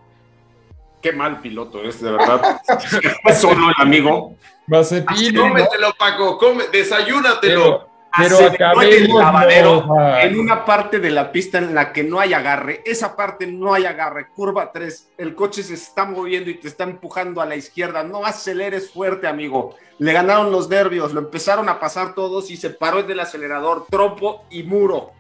Qué 1.03 1.13
mal 1.13 1.41
piloto 1.41 1.83
es, 1.83 2.01
de 2.01 2.11
verdad. 2.11 2.61
Fue 3.23 3.35
solo 3.35 3.69
el 3.69 3.75
amigo. 3.77 4.35
Mazepin, 4.67 5.35
¿no? 5.35 5.43
Cómetelo, 5.43 5.95
Paco, 5.99 6.39
come, 6.39 6.65
desayúnatelo. 6.73 7.41
pero, 7.41 7.89
pero 8.17 8.39
en 8.41 8.93
el 8.93 9.09
lavadero 9.09 9.87
En 10.21 10.39
una 10.39 10.65
parte 10.65 10.99
de 10.99 11.11
la 11.11 11.33
pista 11.33 11.59
en 11.59 11.75
la 11.75 11.93
que 11.93 12.03
no 12.05 12.21
hay 12.21 12.33
agarre, 12.35 12.83
esa 12.85 13.17
parte 13.17 13.47
no 13.47 13.75
hay 13.75 13.85
agarre, 13.87 14.29
curva 14.29 14.73
3, 14.73 15.13
el 15.19 15.35
coche 15.35 15.63
se 15.63 15.75
está 15.75 16.05
moviendo 16.05 16.51
y 16.51 16.55
te 16.55 16.69
está 16.69 16.85
empujando 16.85 17.41
a 17.41 17.47
la 17.47 17.57
izquierda, 17.57 18.03
no 18.03 18.25
aceleres 18.25 18.91
fuerte, 18.91 19.27
amigo. 19.27 19.77
Le 19.99 20.13
ganaron 20.13 20.53
los 20.53 20.69
nervios, 20.69 21.13
lo 21.13 21.21
empezaron 21.21 21.69
a 21.69 21.81
pasar 21.81 22.15
todos 22.15 22.51
y 22.51 22.57
se 22.57 22.71
paró 22.71 23.01
el 23.01 23.21
acelerador, 23.21 23.87
trompo 23.91 24.45
y 24.51 24.63
muro. 24.63 25.13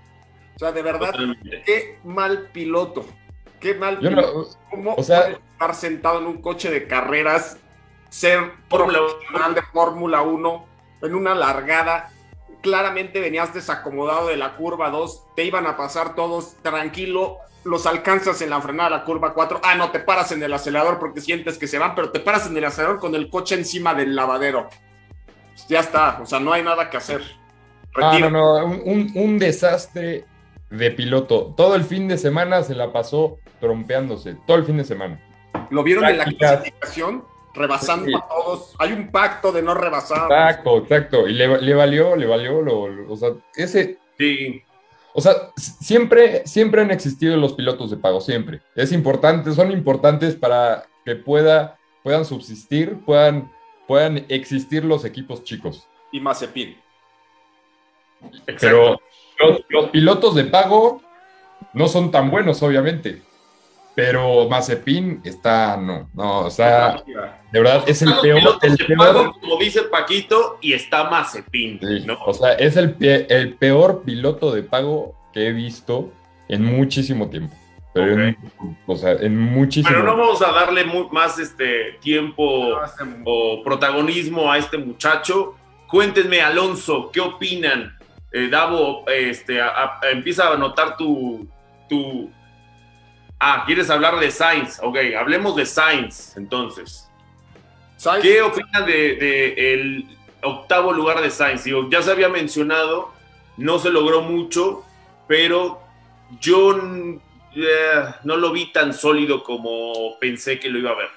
O 0.54 0.58
sea, 0.58 0.72
de 0.72 0.82
verdad, 0.82 1.12
Totalmente. 1.12 1.62
qué 1.64 1.98
mal 2.04 2.48
piloto. 2.52 3.04
Qué 3.60 3.74
mal 3.74 4.00
Yo 4.00 4.08
piloto. 4.10 4.32
no, 4.38 4.44
¿Cómo 4.70 4.94
o 4.96 5.02
sea- 5.02 5.28
estar 5.28 5.74
sentado 5.74 6.18
en 6.18 6.26
un 6.26 6.40
coche 6.42 6.70
de 6.70 6.86
carreras, 6.86 7.58
ser 8.10 8.52
profesional 8.68 9.54
de 9.54 9.62
Fórmula 9.62 10.22
1, 10.22 10.66
en 11.02 11.14
una 11.14 11.34
largada? 11.34 12.10
Claramente 12.62 13.20
venías 13.20 13.54
desacomodado 13.54 14.28
de 14.28 14.36
la 14.36 14.56
curva 14.56 14.90
2, 14.90 15.24
te 15.36 15.44
iban 15.44 15.66
a 15.66 15.76
pasar 15.76 16.14
todos 16.14 16.54
tranquilo, 16.62 17.38
los 17.64 17.86
alcanzas 17.86 18.40
en 18.42 18.50
la 18.50 18.60
frenada 18.60 18.90
de 18.90 18.96
la 18.96 19.04
curva 19.04 19.34
4. 19.34 19.60
Ah, 19.62 19.74
no, 19.74 19.90
te 19.90 20.00
paras 20.00 20.32
en 20.32 20.42
el 20.42 20.52
acelerador 20.52 20.98
porque 20.98 21.20
sientes 21.20 21.58
que 21.58 21.66
se 21.66 21.78
van, 21.78 21.94
pero 21.94 22.10
te 22.10 22.20
paras 22.20 22.46
en 22.46 22.56
el 22.56 22.64
acelerador 22.64 23.00
con 23.00 23.14
el 23.14 23.28
coche 23.30 23.54
encima 23.56 23.94
del 23.94 24.14
lavadero. 24.16 24.68
Ya 25.68 25.80
está, 25.80 26.18
o 26.22 26.26
sea, 26.26 26.38
no 26.40 26.52
hay 26.52 26.62
nada 26.62 26.90
que 26.90 26.96
hacer. 26.96 27.22
Ah, 27.96 28.18
no, 28.20 28.30
no, 28.30 28.64
un, 28.66 28.82
un- 28.84 29.12
un 29.14 29.38
desastre 29.38 30.24
de 30.70 30.90
piloto. 30.90 31.54
Todo 31.56 31.74
el 31.76 31.84
fin 31.84 32.08
de 32.08 32.18
semana 32.18 32.62
se 32.62 32.74
la 32.74 32.92
pasó 32.92 33.38
trompeándose, 33.60 34.36
todo 34.46 34.56
el 34.58 34.64
fin 34.64 34.76
de 34.76 34.84
semana. 34.84 35.18
Lo 35.70 35.82
vieron 35.82 36.04
en 36.04 36.18
la 36.18 36.24
clasificación, 36.26 37.24
rebasando 37.56 38.06
Sí. 38.06 38.14
a 38.14 38.20
todos. 38.28 38.74
Hay 38.78 38.92
un 38.92 39.10
pacto 39.10 39.50
de 39.52 39.62
no 39.62 39.74
rebasar. 39.74 40.30
Exacto, 40.30 40.78
exacto. 40.78 41.26
Y 41.28 41.32
le, 41.32 41.60
le 41.60 41.74
valió, 41.74 42.14
le 42.14 42.26
valió, 42.26 42.62
lo, 42.62 42.88
lo- 42.88 43.12
o 43.12 43.16
sea, 43.16 43.30
ese, 43.54 43.98
Sí, 44.18 44.62
o 45.12 45.20
sea, 45.20 45.32
siempre, 45.56 46.46
siempre 46.46 46.80
han 46.82 46.90
existido 46.90 47.36
los 47.36 47.52
pilotos 47.54 47.90
de 47.90 47.96
pago, 47.98 48.20
siempre. 48.20 48.60
Es 48.74 48.92
importante, 48.92 49.52
son 49.52 49.70
importantes 49.72 50.36
para 50.36 50.86
que 51.04 51.16
pueda, 51.16 51.78
puedan 52.02 52.24
subsistir, 52.24 52.98
puedan, 53.04 53.50
puedan 53.86 54.24
existir 54.28 54.84
los 54.84 55.04
equipos 55.04 55.44
chicos. 55.44 55.86
Y 56.12 56.20
Mazepin. 56.20 56.76
exacto. 58.46 58.56
Pero 58.60 59.00
los, 59.38 59.60
los 59.68 59.90
pilotos 59.90 60.34
de 60.34 60.44
pago 60.44 61.02
no 61.72 61.88
son 61.88 62.10
tan 62.10 62.30
buenos, 62.30 62.62
obviamente. 62.62 63.22
Pero 63.96 64.46
Mazepin 64.48 65.22
está, 65.24 65.76
no, 65.78 66.10
no, 66.12 66.40
o 66.40 66.50
sea, 66.50 67.02
de 67.50 67.58
verdad 67.60 67.82
es 67.86 68.02
el 68.02 68.12
peor, 68.20 68.58
el 68.62 68.76
de 68.76 68.84
peor, 68.84 68.98
pago, 68.98 69.32
como 69.40 69.56
dice 69.56 69.82
Paquito, 69.84 70.58
y 70.60 70.74
está 70.74 71.04
Mazepin, 71.08 71.80
sí, 71.80 72.04
¿no? 72.06 72.18
o 72.26 72.34
sea, 72.34 72.52
es 72.52 72.76
el, 72.76 72.92
pe- 72.92 73.26
el 73.34 73.54
peor 73.54 74.02
piloto 74.04 74.52
de 74.54 74.62
pago 74.62 75.14
que 75.32 75.46
he 75.48 75.52
visto 75.52 76.12
en 76.48 76.62
muchísimo 76.64 77.30
tiempo. 77.30 77.56
Pero 77.94 78.22
en- 78.26 78.36
o 78.86 78.94
sea, 78.96 79.12
en 79.12 79.38
muchísimo 79.38 79.88
Pero 79.88 80.04
no 80.04 80.14
vamos 80.18 80.42
a 80.42 80.52
darle 80.52 80.84
más 81.10 81.38
este 81.38 81.92
tiempo 82.02 82.82
este 82.84 83.02
o 83.24 83.62
protagonismo 83.64 84.52
a 84.52 84.58
este 84.58 84.76
muchacho. 84.76 85.54
Cuéntenme, 85.88 86.42
Alonso, 86.42 87.10
¿qué 87.10 87.20
opinan? 87.20 87.96
Eh, 88.30 88.48
Davo, 88.50 89.08
este, 89.08 89.62
a- 89.62 89.68
a- 89.68 90.00
empieza 90.12 90.48
a 90.48 90.52
anotar 90.52 90.98
tu, 90.98 91.48
tu... 91.88 92.30
Ah, 93.38 93.64
¿quieres 93.66 93.90
hablar 93.90 94.18
de 94.18 94.30
Sainz? 94.30 94.78
Ok, 94.82 94.96
hablemos 95.18 95.56
de 95.56 95.66
Sainz, 95.66 96.36
entonces. 96.36 97.08
Sainz, 97.96 98.22
¿Qué 98.22 98.40
opinan 98.42 98.86
de, 98.86 99.16
de 99.16 99.74
el 99.74 100.18
octavo 100.42 100.92
lugar 100.92 101.20
de 101.20 101.30
Sainz? 101.30 101.64
Digo, 101.64 101.88
ya 101.90 102.00
se 102.00 102.10
había 102.10 102.28
mencionado, 102.28 103.12
no 103.56 103.78
se 103.78 103.90
logró 103.90 104.22
mucho, 104.22 104.84
pero 105.26 105.80
yo 106.40 106.78
eh, 107.54 108.14
no 108.24 108.36
lo 108.36 108.52
vi 108.52 108.72
tan 108.72 108.92
sólido 108.92 109.42
como 109.42 110.18
pensé 110.18 110.58
que 110.58 110.68
lo 110.68 110.78
iba 110.78 110.90
a 110.90 110.96
ver. 110.96 111.08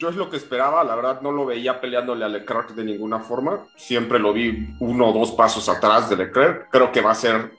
Yo 0.00 0.08
es 0.08 0.16
lo 0.16 0.28
que 0.28 0.36
esperaba, 0.36 0.82
la 0.82 0.96
verdad 0.96 1.20
no 1.20 1.30
lo 1.30 1.46
veía 1.46 1.80
peleándole 1.80 2.24
a 2.24 2.28
Leclerc 2.28 2.70
de 2.70 2.84
ninguna 2.84 3.20
forma. 3.20 3.66
Siempre 3.76 4.18
lo 4.18 4.32
vi 4.32 4.74
uno 4.80 5.10
o 5.10 5.12
dos 5.12 5.30
pasos 5.32 5.68
atrás 5.68 6.10
de 6.10 6.16
Leclerc. 6.16 6.68
Creo 6.70 6.90
que 6.90 7.00
va 7.00 7.12
a 7.12 7.14
ser 7.14 7.52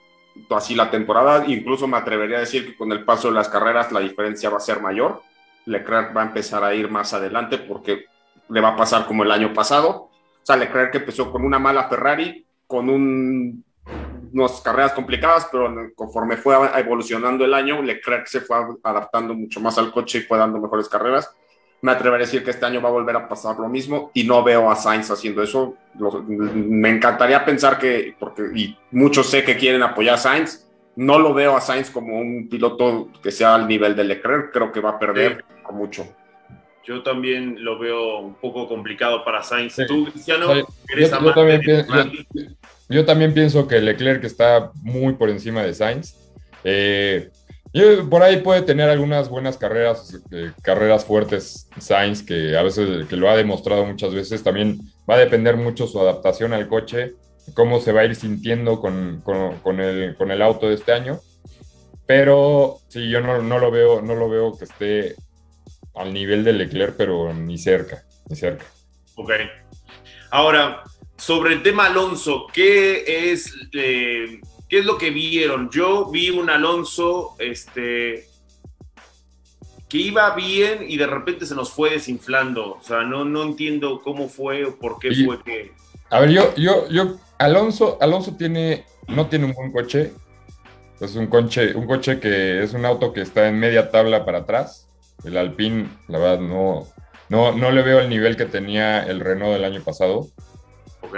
así 0.52 0.76
la 0.76 0.92
temporada. 0.92 1.46
Incluso 1.48 1.88
me 1.88 1.98
atrevería 1.98 2.38
a 2.38 2.42
decir 2.42 2.66
que 2.66 2.76
con 2.78 2.92
el 2.92 3.04
paso 3.04 3.28
de 3.30 3.34
las 3.34 3.50
carreras 3.50 3.92
la 3.92 4.00
diferencia 4.00 4.50
va 4.50 4.58
a 4.58 4.62
ser 4.62 4.82
mayor. 4.82 5.22
Leclerc 5.66 6.16
va 6.16 6.22
a 6.22 6.26
empezar 6.26 6.64
a 6.64 6.74
ir 6.74 6.90
más 6.90 7.14
adelante 7.14 7.58
porque 7.58 8.06
le 8.50 8.62
va 8.62 8.70
a 8.70 8.76
pasar 8.76 9.06
como 9.08 9.24
el 9.24 9.32
año 9.32 9.54
pasado. 9.54 9.90
O 9.92 10.46
sea, 10.46 10.56
Leclerc 10.56 10.94
empezó 10.96 11.32
con 11.32 11.44
una 11.44 11.58
mala 11.58 11.90
Ferrari, 11.90 12.46
con 12.68 12.90
un- 12.90 13.64
unas 14.34 14.62
carreras 14.62 14.94
complicadas, 14.94 15.48
pero 15.52 15.74
conforme 15.96 16.38
fue 16.38 16.56
evolucionando 16.78 17.46
el 17.46 17.54
año, 17.54 17.82
Leclerc 17.82 18.28
se 18.28 18.42
fue 18.42 18.58
adaptando 18.84 19.34
mucho 19.34 19.60
más 19.62 19.78
al 19.78 19.92
coche 19.92 20.20
y 20.20 20.22
fue 20.22 20.38
dando 20.38 20.60
mejores 20.60 20.90
carreras. 20.90 21.34
Me 21.82 21.92
atrevería 21.92 22.24
a 22.24 22.28
decir 22.28 22.44
que 22.44 22.52
este 22.52 22.66
año 22.66 22.82
va 22.82 22.90
a 22.90 22.94
volver 22.94 23.16
a 23.16 23.28
pasar 23.30 23.58
lo 23.60 23.68
mismo 23.70 24.10
y 24.14 24.24
no 24.24 24.44
veo 24.44 24.72
a 24.72 24.76
Sainz 24.76 25.12
haciendo 25.12 25.44
eso. 25.44 25.76
Me 26.28 26.90
encantaría 26.90 27.46
pensar 27.46 27.78
que, 27.78 28.16
porque 28.20 28.44
y 28.56 28.78
muchos 28.92 29.28
sé 29.30 29.44
que 29.44 29.56
quieren 29.58 29.84
apoyar 29.84 30.16
a 30.16 30.18
Sainz, 30.18 30.68
no 30.96 31.20
lo 31.20 31.34
veo 31.34 31.56
a 31.56 31.62
Sainz 31.62 31.90
como 31.92 32.18
un 32.18 32.48
piloto 32.50 33.10
que 33.22 33.30
sea 33.32 33.54
al 33.56 33.68
nivel 33.68 33.96
de 33.96 34.04
Leclerc, 34.06 34.52
creo 34.52 34.72
que 34.72 34.80
va 34.80 34.92
a 34.92 35.00
perder 35.00 35.44
mucho. 35.72 36.08
Yo 36.86 37.02
también 37.04 37.64
lo 37.64 37.78
veo 37.80 38.20
un 38.20 38.36
poco 38.36 38.68
complicado 38.68 39.24
para 39.26 39.44
Sainz. 39.44 39.74
Sí. 39.74 39.84
Tú, 39.88 40.06
Cristiano, 40.06 40.54
Sí. 40.54 40.64
eres 40.94 41.12
Yo- 41.12 41.20
yo 41.22 41.34
también 41.34 41.62
pienso- 41.62 41.92
Ferrari. 41.92 42.28
Yo 42.88 43.06
también 43.06 43.34
pienso 43.34 43.68
que 43.68 43.82
Leclerc 43.82 44.24
está 44.24 44.72
muy 44.82 45.14
por 45.14 45.30
encima 45.30 45.64
de 45.64 45.74
Sainz. 45.74 46.16
Eh, 46.64 47.30
yo- 47.32 47.45
por 48.10 48.24
ahí 48.24 48.38
puede 48.42 48.62
tener 48.62 48.90
algunas 48.90 49.28
buenas 49.30 49.58
carreras, 49.58 50.18
eh, 50.32 50.52
carreras 50.62 51.04
fuertes 51.06 51.68
Sainz, 51.80 52.24
que 52.24 52.56
a 52.58 52.64
veces 52.64 53.06
que 53.08 53.18
lo 53.18 53.30
ha 53.30 53.36
demostrado 53.36 53.86
muchas 53.86 54.14
veces. 54.14 54.44
También 54.44 54.80
va 55.10 55.16
a 55.16 55.20
depender 55.20 55.58
mucho 55.58 55.86
su 55.88 56.00
adaptación 56.00 56.54
al 56.54 56.68
coche, 56.68 57.16
cómo 57.54 57.80
se 57.82 57.92
va 57.92 58.02
a 58.02 58.06
ir 58.06 58.16
sintiendo 58.16 58.80
con, 58.80 59.22
con- 59.24 59.80
el, 59.82 60.16
con 60.16 60.32
el 60.32 60.42
auto 60.42 60.68
de 60.70 60.76
este 60.76 60.94
año. 60.94 61.20
Pero 62.08 62.78
sí, 62.88 63.10
yo 63.10 63.20
no, 63.22 63.42
no 63.42 63.60
lo 63.60 63.72
veo, 63.72 64.02
no 64.02 64.16
lo 64.16 64.30
veo 64.30 64.58
que 64.58 64.66
esté 64.66 65.16
al 65.96 66.14
nivel 66.14 66.44
de 66.44 66.54
Leclerc, 66.54 66.96
pero 66.98 67.34
ni 67.34 67.58
cerca, 67.58 68.06
ni 68.30 68.36
cerca. 68.36 68.66
Ok. 69.16 69.32
Ahora, 70.32 70.84
sobre 71.18 71.54
el 71.54 71.64
tema 71.64 71.88
Alonso, 71.88 72.48
¿qué 72.54 73.32
es, 73.32 73.52
eh, 73.74 74.40
¿qué 74.70 74.80
es 74.80 74.86
lo 74.86 74.98
que 74.98 75.10
vieron? 75.10 75.70
Yo 75.70 76.10
vi 76.10 76.30
un 76.30 76.50
Alonso 76.50 77.36
este, 77.40 78.28
que 79.88 79.98
iba 79.98 80.34
bien 80.36 80.86
y 80.88 80.98
de 80.98 81.08
repente 81.08 81.46
se 81.46 81.56
nos 81.56 81.72
fue 81.72 81.92
desinflando. 81.92 82.74
O 82.74 82.84
sea, 82.84 83.04
no, 83.04 83.26
no 83.26 83.44
entiendo 83.44 84.02
cómo 84.04 84.28
fue 84.28 84.66
o 84.66 84.78
por 84.78 85.00
qué 85.00 85.12
fue 85.26 85.42
que... 85.44 85.72
A 86.10 86.20
ver, 86.20 86.32
yo, 86.32 86.54
yo, 86.56 86.88
yo, 86.90 87.16
Alonso, 87.38 87.98
Alonso 88.02 88.36
tiene, 88.36 88.86
no 89.08 89.28
tiene 89.28 89.46
un 89.46 89.54
buen 89.54 89.72
coche. 89.72 90.14
Es 91.00 91.16
un 91.16 91.28
coche, 91.28 91.76
un 91.76 91.88
coche 91.88 92.20
que 92.20 92.64
es 92.64 92.74
un 92.74 92.86
auto 92.86 93.12
que 93.12 93.22
está 93.22 93.48
en 93.48 93.60
media 93.60 93.92
tabla 93.92 94.26
para 94.26 94.40
atrás. 94.40 94.88
El 95.24 95.38
Alpine, 95.38 95.90
la 96.08 96.20
verdad, 96.20 96.40
no, 96.40 96.88
no, 97.30 97.52
no 97.52 97.72
le 97.72 97.82
veo 97.82 98.00
el 98.00 98.10
nivel 98.10 98.38
que 98.38 98.46
tenía 98.46 99.04
el 99.04 99.20
Renault 99.20 99.54
del 99.54 99.66
año 99.66 99.82
pasado. 99.84 100.28
Ok. 101.02 101.18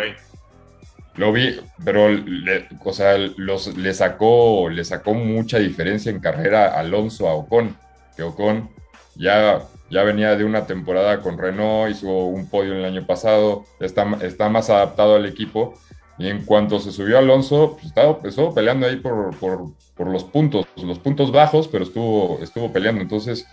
Lo 1.18 1.32
vi, 1.32 1.60
pero 1.84 2.10
le, 2.10 2.68
o 2.84 2.94
sea, 2.94 3.18
los, 3.18 3.76
le, 3.76 3.94
sacó, 3.94 4.70
le 4.70 4.86
sacó 4.86 5.16
mucha 5.16 5.58
diferencia 5.58 6.12
en 6.12 6.20
carrera 6.20 6.78
Alonso 6.80 7.28
a 7.28 7.34
Ocon, 7.34 7.76
que 8.16 8.22
Ocon 8.22 8.70
ya, 9.16 9.64
ya 9.90 10.04
venía 10.04 10.36
de 10.36 10.46
una 10.46 10.68
temporada 10.68 11.22
con 11.22 11.40
Renault, 11.40 11.92
hizo 11.92 12.08
un 12.08 12.48
podio 12.48 12.74
el 12.76 12.86
año 12.86 13.08
pasado, 13.08 13.66
está, 13.80 14.08
está 14.22 14.50
más 14.50 14.70
adaptado 14.70 15.16
al 15.16 15.26
equipo. 15.26 15.74
Y 16.20 16.30
en 16.30 16.46
cuanto 16.46 16.80
se 16.80 16.92
subió 16.92 17.20
Alonso, 17.20 17.74
pues 17.74 17.86
estaba, 17.86 18.18
estuvo 18.24 18.54
peleando 18.54 18.88
ahí 18.88 18.96
por, 18.96 19.36
por, 19.38 19.66
por, 19.96 20.08
los 20.08 20.24
puntos, 20.24 20.66
los 20.76 20.98
puntos 20.98 21.32
bajos, 21.32 21.68
pero 21.68 21.84
estuvo, 21.84 22.40
estuvo 22.42 22.74
peleando. 22.74 23.02
Entonces, 23.02 23.48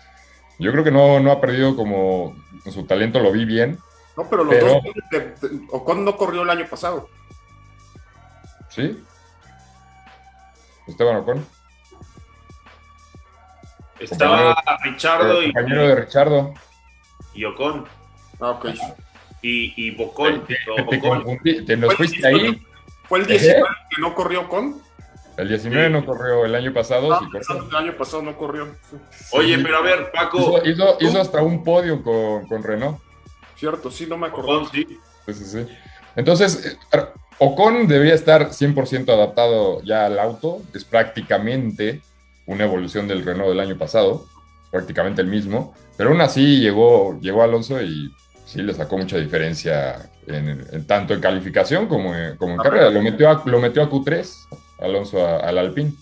yo 0.59 0.73
creo 0.73 0.83
que 0.83 0.91
no, 0.91 1.21
no 1.21 1.31
ha 1.31 1.41
perdido 1.43 1.77
como 1.77 2.35
su 2.71 2.85
talento, 2.85 3.21
lo 3.21 3.33
vi 3.33 3.45
bien. 3.45 3.79
No, 4.17 4.29
pero 4.31 4.45
los 4.45 4.55
Pero- 4.55 4.81
dos, 5.11 5.51
Ocon 5.73 6.05
no 6.05 6.17
corrió 6.17 6.43
el 6.43 6.51
año 6.51 6.67
pasado. 6.71 7.09
¿Sí? 8.75 9.03
Esteban 10.87 11.17
Ocon. 11.17 11.47
Estaba 14.01 14.57
Richardo 14.83 15.43
y, 15.43 15.53
compañero 15.53 15.89
de 15.89 15.95
Richardo. 15.97 16.55
y 17.35 17.45
Ocon. 17.45 17.87
Ah, 18.41 18.51
ok. 18.51 18.67
Y, 19.43 19.73
y 19.77 19.91
Bocón. 19.93 20.45
Te, 20.47 20.57
o 20.71 20.89
te 20.89 20.99
Ocon. 20.99 21.23
confundí, 21.23 21.65
te 21.65 21.77
nos 21.77 21.95
Fue- 21.95 22.09
fuiste 22.09 22.27
ahí. 22.27 22.63
¿Fue 23.09 23.21
el 23.21 23.25
¿Eh? 23.31 23.39
19 23.39 23.63
que 23.95 24.01
no 24.01 24.15
corrió 24.15 24.41
Ocon? 24.43 24.83
El 25.37 25.49
19 25.49 25.91
no 25.91 26.05
corrió 26.05 26.45
el 26.45 26.55
año 26.55 26.73
pasado. 26.73 27.13
Ah, 27.13 27.21
sí 27.21 27.27
corrió. 27.31 27.69
el 27.69 27.77
año 27.77 27.97
pasado 27.97 28.23
no 28.23 28.37
corrió. 28.37 28.75
Sí. 28.91 28.97
Oye, 29.33 29.59
pero 29.59 29.79
a 29.79 29.83
ver, 29.83 30.11
Paco. 30.13 30.39
Hizo, 30.39 30.65
hizo- 30.67 30.97
hizo 31.01 31.21
hasta 31.21 31.43
un 31.43 31.63
podio 31.63 32.03
con, 32.03 32.47
con 32.47 32.63
Renault. 32.63 32.99
Cierto, 33.57 33.91
sí, 33.91 34.07
no 34.07 34.17
me 34.17 34.27
acordaba. 34.27 34.59
Ocon, 34.59 34.71
sí. 34.73 34.99
Sí, 35.27 35.35
sí, 35.35 35.45
sí. 35.45 35.69
Entonces, 36.17 36.79
eh, 36.93 36.99
Ocon 37.39 37.87
debería 37.87 38.15
estar 38.15 38.51
100% 38.51 39.09
adaptado 39.13 39.83
ya 39.83 40.07
al 40.07 40.19
auto. 40.19 40.63
Es 40.75 40.85
prácticamente 40.85 42.03
una 42.47 42.65
evolución 42.65 43.09
del 43.09 43.25
Renault 43.25 43.51
del 43.51 43.61
año 43.61 43.77
pasado. 43.77 44.27
Prácticamente 44.71 45.23
el 45.23 45.29
mismo. 45.29 45.75
Pero 45.97 46.11
aún 46.11 46.21
así 46.21 46.61
llegó, 46.61 47.19
llegó 47.21 47.43
Alonso 47.43 47.81
y 47.81 48.13
sí 48.45 48.63
le 48.63 48.75
sacó 48.75 48.99
mucha 48.99 49.17
diferencia 49.19 50.11
en, 50.27 50.67
en 50.71 50.87
tanto 50.87 51.15
en 51.15 51.21
calificación 51.21 51.87
como 51.87 52.15
en, 52.15 52.37
como 52.37 52.55
en 52.55 52.59
carrera. 52.59 52.91
Lo 52.91 53.03
metió, 53.03 53.31
a, 53.31 53.43
lo 53.45 53.61
metió 53.61 53.83
a 53.83 53.91
Q3. 53.91 54.35
Alonso 54.81 55.27
al 55.27 55.59
Alpine. 55.59 55.93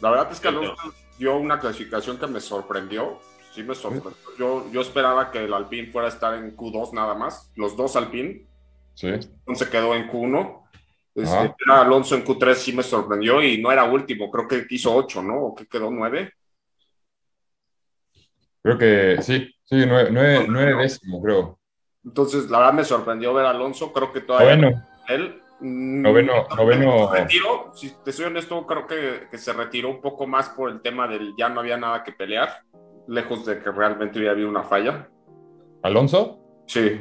La 0.00 0.10
verdad 0.10 0.28
es 0.30 0.40
que 0.40 0.48
Alonso 0.48 0.74
dio 1.18 1.36
una 1.36 1.58
clasificación 1.58 2.18
que 2.18 2.26
me 2.26 2.40
sorprendió. 2.40 3.20
Sí 3.54 3.62
me 3.62 3.74
sorprendió. 3.74 4.12
Yo, 4.38 4.70
yo 4.70 4.80
esperaba 4.80 5.30
que 5.30 5.44
el 5.44 5.54
Alpine 5.54 5.90
fuera 5.90 6.08
a 6.08 6.10
estar 6.10 6.34
en 6.34 6.56
Q2 6.56 6.92
nada 6.92 7.14
más. 7.14 7.50
Los 7.54 7.76
dos 7.76 7.96
Alpine. 7.96 8.46
Sí. 8.94 9.08
Entonces 9.08 9.68
quedó 9.68 9.94
en 9.94 10.10
Q1. 10.10 10.65
Este, 11.16 11.54
Alonso 11.68 12.14
en 12.14 12.24
Q3 12.24 12.54
sí 12.54 12.72
me 12.72 12.82
sorprendió 12.82 13.42
y 13.42 13.60
no 13.60 13.72
era 13.72 13.84
último. 13.84 14.30
Creo 14.30 14.46
que 14.46 14.66
hizo 14.68 14.94
8, 14.94 15.22
¿no? 15.22 15.46
¿O 15.46 15.54
que 15.54 15.66
quedó 15.66 15.90
9? 15.90 16.32
Creo 18.62 18.78
que 18.78 19.22
sí. 19.22 19.50
Sí, 19.64 19.84
9 19.86 20.76
décimo, 20.76 21.22
creo. 21.22 21.58
Entonces, 22.04 22.50
la 22.50 22.58
verdad 22.58 22.74
me 22.74 22.84
sorprendió 22.84 23.32
ver 23.32 23.46
a 23.46 23.50
Alonso. 23.50 23.92
Creo 23.92 24.12
que 24.12 24.20
todavía. 24.20 24.56
Bueno. 24.56 24.86
Él 25.08 25.42
Noveno, 25.58 26.46
noveno. 26.54 27.10
Retiro, 27.10 27.70
si 27.74 27.90
te 28.04 28.12
soy 28.12 28.26
honesto, 28.26 28.66
creo 28.66 28.86
que, 28.86 29.28
que, 29.30 29.38
se 29.38 29.54
retiró 29.54 29.88
un 29.88 30.02
poco 30.02 30.26
más 30.26 30.50
por 30.50 30.70
el 30.70 30.82
tema 30.82 31.08
del 31.08 31.34
ya 31.38 31.48
no 31.48 31.60
había 31.60 31.78
nada 31.78 32.04
que 32.04 32.12
pelear, 32.12 32.62
lejos 33.08 33.46
de 33.46 33.62
que 33.62 33.70
realmente 33.70 34.18
hubiera 34.18 34.34
habido 34.34 34.50
una 34.50 34.64
falla. 34.64 35.08
¿Alonso? 35.82 36.38
Sí. 36.66 37.00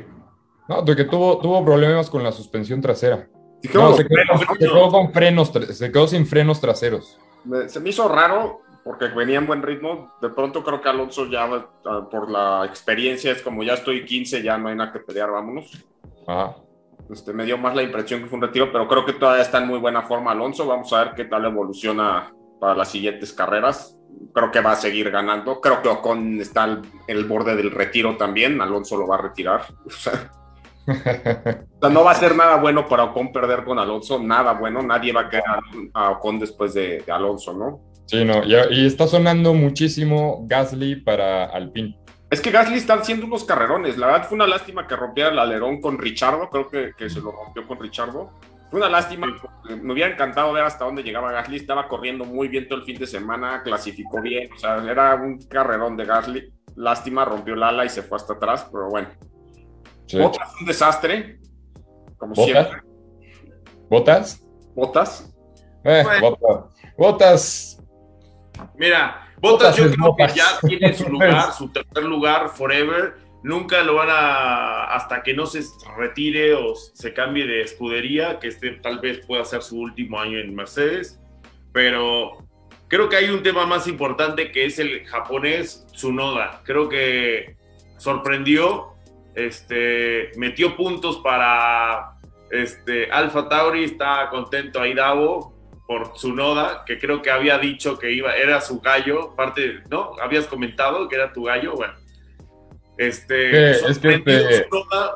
No, 0.70 0.82
de 0.84 0.96
que 0.96 1.04
tuvo, 1.04 1.40
tuvo 1.40 1.66
problemas 1.66 2.10
con 2.10 2.24
la 2.24 2.32
suspensión 2.32 2.80
trasera. 2.80 3.28
No, 3.74 3.94
se, 3.96 4.06
quedó, 4.06 4.90
con 4.92 5.12
frenos, 5.12 5.52
se 5.52 5.92
quedó 5.92 6.08
sin 6.08 6.26
frenos 6.28 6.62
traseros. 6.62 7.18
se 7.68 7.80
me 7.80 7.90
hizo 7.90 8.08
raro 8.08 8.62
porque 8.84 9.08
venía 9.08 9.40
en 9.40 9.48
buen 9.48 9.64
ritmo. 9.64 10.14
De 10.22 10.30
pronto 10.30 10.64
creo 10.64 10.80
que 10.80 10.90
Alonso 10.90 11.26
ya, 11.26 11.50
ah, 11.86 12.08
por 12.10 12.30
la 12.30 12.66
experiencia, 12.66 13.32
es 13.32 13.42
como 13.42 13.64
ya 13.64 13.74
estoy 13.74 14.06
15, 14.06 14.44
ya 14.44 14.58
no 14.60 14.70
hay 14.70 14.76
nada 14.76 14.94
que 14.94 15.00
pelear, 15.00 15.32
vámonos. 15.32 15.84
Ajá. 16.28 16.58
Este, 17.10 17.34
me 17.34 17.46
dio 17.46 17.58
más 17.58 17.76
la 17.76 17.84
impresión 17.84 18.22
que 18.22 18.28
fue 18.28 18.38
un 18.38 18.44
retiro, 18.44 18.72
pero 18.72 18.88
creo 18.88 19.06
que 19.06 19.14
todavía 19.14 19.44
está 19.44 19.60
en 19.60 19.68
muy 19.68 19.80
buena 19.80 20.04
forma 20.04 20.32
Alonso. 20.32 20.68
Vamos 20.68 20.92
a 20.94 21.04
ver 21.04 21.14
qué 21.16 21.26
tal 21.26 21.46
evoluciona 21.46 22.32
para 22.60 22.76
las 22.76 22.90
siguientes 22.90 23.34
carreras. 23.34 23.98
Creo 24.34 24.52
que 24.52 24.62
va 24.62 24.74
a 24.74 24.76
seguir 24.76 25.12
ganando. 25.12 25.60
Creo 25.62 25.82
que 25.82 25.90
Ocon 25.90 26.40
está 26.40 26.66
en 26.66 26.82
el 27.08 27.26
borde 27.26 27.56
del 27.56 27.72
retiro 27.72 28.18
también. 28.18 28.62
Alonso 28.62 28.98
lo 28.98 29.08
va 29.08 29.16
a 29.16 29.22
retirar. 29.22 29.66
O 29.86 29.90
sea, 29.90 30.32
no 31.82 32.04
va 32.04 32.12
a 32.12 32.16
ser 32.16 32.36
nada 32.36 32.58
bueno 32.58 32.88
para 32.88 33.06
Ocon 33.06 33.32
perder 33.32 33.64
con 33.64 33.80
Alonso. 33.80 34.20
Nada 34.20 34.54
bueno. 34.54 34.82
Nadie 34.82 35.12
va 35.14 35.22
a 35.22 35.30
quedar 35.30 35.60
a 35.94 36.12
Ocon 36.12 36.40
después 36.40 36.74
de, 36.74 37.04
Alonso, 37.08 37.54
¿no? 37.54 37.82
Sí, 38.06 38.24
no. 38.24 38.44
Y, 38.44 38.56
y 38.72 38.86
está 38.86 39.08
sonando 39.08 39.54
muchísimo 39.54 40.46
Gasly 40.48 40.98
para 40.98 41.46
Alpine. 41.46 41.98
Es 42.30 42.42
que 42.42 42.52
Gasly 42.52 42.76
está 42.78 42.96
haciendo 42.96 43.28
unos 43.28 43.44
carrerones. 43.44 43.98
La 43.98 44.08
verdad 44.08 44.28
fue 44.28 44.36
una 44.36 44.48
lástima 44.48 44.88
que 44.88 44.96
rompiera 44.96 45.30
el 45.30 45.40
alerón 45.40 45.80
con 45.80 45.98
Richardo. 45.98 46.50
Creo 46.50 46.70
que, 46.70 47.10
se 47.10 47.22
lo 47.22 47.32
rompió 47.32 47.68
con 47.68 47.80
Richardo. 47.80 48.32
Fue 48.72 48.80
una 48.80 48.90
lástima. 48.90 49.28
Me 49.82 49.94
hubiera 49.94 50.12
encantado 50.12 50.52
ver 50.52 50.64
hasta 50.64 50.86
dónde 50.86 51.04
llegaba 51.04 51.32
Gasly. 51.32 51.58
Estaba 51.58 51.88
corriendo 51.88 52.26
muy 52.26 52.48
bien 52.48 52.68
todo 52.68 52.80
el 52.80 52.86
fin 52.86 52.98
de 52.98 53.06
semana. 53.06 53.62
Clasificó 53.64 54.22
bien. 54.22 54.52
O 54.52 54.58
sea, 54.58 54.84
era 54.84 55.16
un 55.16 55.38
carrerón 55.48 55.96
de 55.96 56.06
Gasly. 56.06 56.54
Lástima, 56.76 57.26
rompió 57.26 57.54
el 57.54 57.64
ala 57.64 57.86
y 57.86 57.90
se 57.90 58.02
fue 58.02 58.18
hasta 58.18 58.34
atrás. 58.34 58.68
Pero 58.72 58.90
bueno. 58.90 59.08
Botas 60.24 60.54
un 60.60 60.66
desastre. 60.66 61.40
Como 62.18 62.36
siempre. 62.36 62.82
¿Botas? 63.90 64.42
¿Botas? 64.74 65.34
Eh, 65.84 66.04
botas. 66.22 66.64
Botas. 66.98 67.84
Mira, 68.76 69.26
Botas 69.40 69.76
yo 69.76 69.92
creo 69.92 70.16
que 70.16 70.28
ya 70.36 70.60
tiene 70.68 70.94
su 70.94 71.08
lugar, 71.10 71.54
su 71.54 71.70
tercer 71.70 72.04
lugar 72.04 72.50
forever. 72.50 73.16
Nunca 73.44 73.84
lo 73.84 73.96
van 73.96 74.10
a, 74.10 74.86
hasta 74.86 75.22
que 75.22 75.36
no 75.36 75.46
se 75.46 75.62
retire 75.98 76.56
o 76.56 76.74
se 76.76 77.14
cambie 77.14 77.46
de 77.46 77.62
escudería, 77.62 78.40
que 78.40 78.48
este 78.48 78.72
tal 78.72 79.00
vez 79.00 79.24
pueda 79.26 79.46
ser 79.46 79.62
su 79.62 79.80
último 79.80 80.20
año 80.20 80.40
en 80.40 80.56
Mercedes. 80.56 81.20
Pero 81.72 82.48
creo 82.88 83.08
que 83.08 83.18
hay 83.18 83.30
un 83.30 83.44
tema 83.44 83.68
más 83.68 83.88
importante 83.88 84.52
que 84.52 84.66
es 84.66 84.80
el 84.80 85.06
japonés 85.06 85.86
Tsunoda. 85.92 86.62
Creo 86.64 86.90
que 86.90 87.56
sorprendió, 87.98 88.95
este, 89.36 90.32
metió 90.38 90.76
puntos 90.76 91.18
para 91.18 92.16
este, 92.50 93.12
Alfa 93.12 93.50
Tauri, 93.50 93.84
está 93.84 94.30
contento 94.30 94.82
ahí 94.82 94.94
Davo, 94.94 95.54
por 95.88 96.14
Tsunoda, 96.14 96.84
que 96.86 96.98
creo 96.98 97.22
que 97.22 97.30
había 97.30 97.58
dicho 97.58 98.00
que 98.00 98.12
iba, 98.12 98.36
era 98.36 98.60
su 98.62 98.80
gallo, 98.82 99.36
parte, 99.36 99.84
¿no? 99.90 100.14
Habías 100.22 100.46
comentado 100.48 101.08
que 101.08 101.16
era 101.16 101.32
tu 101.32 101.44
gallo, 101.44 101.74
bueno. 101.76 101.94
Este, 102.98 103.72
es 103.72 104.00
que 104.00 104.16
este... 104.16 104.68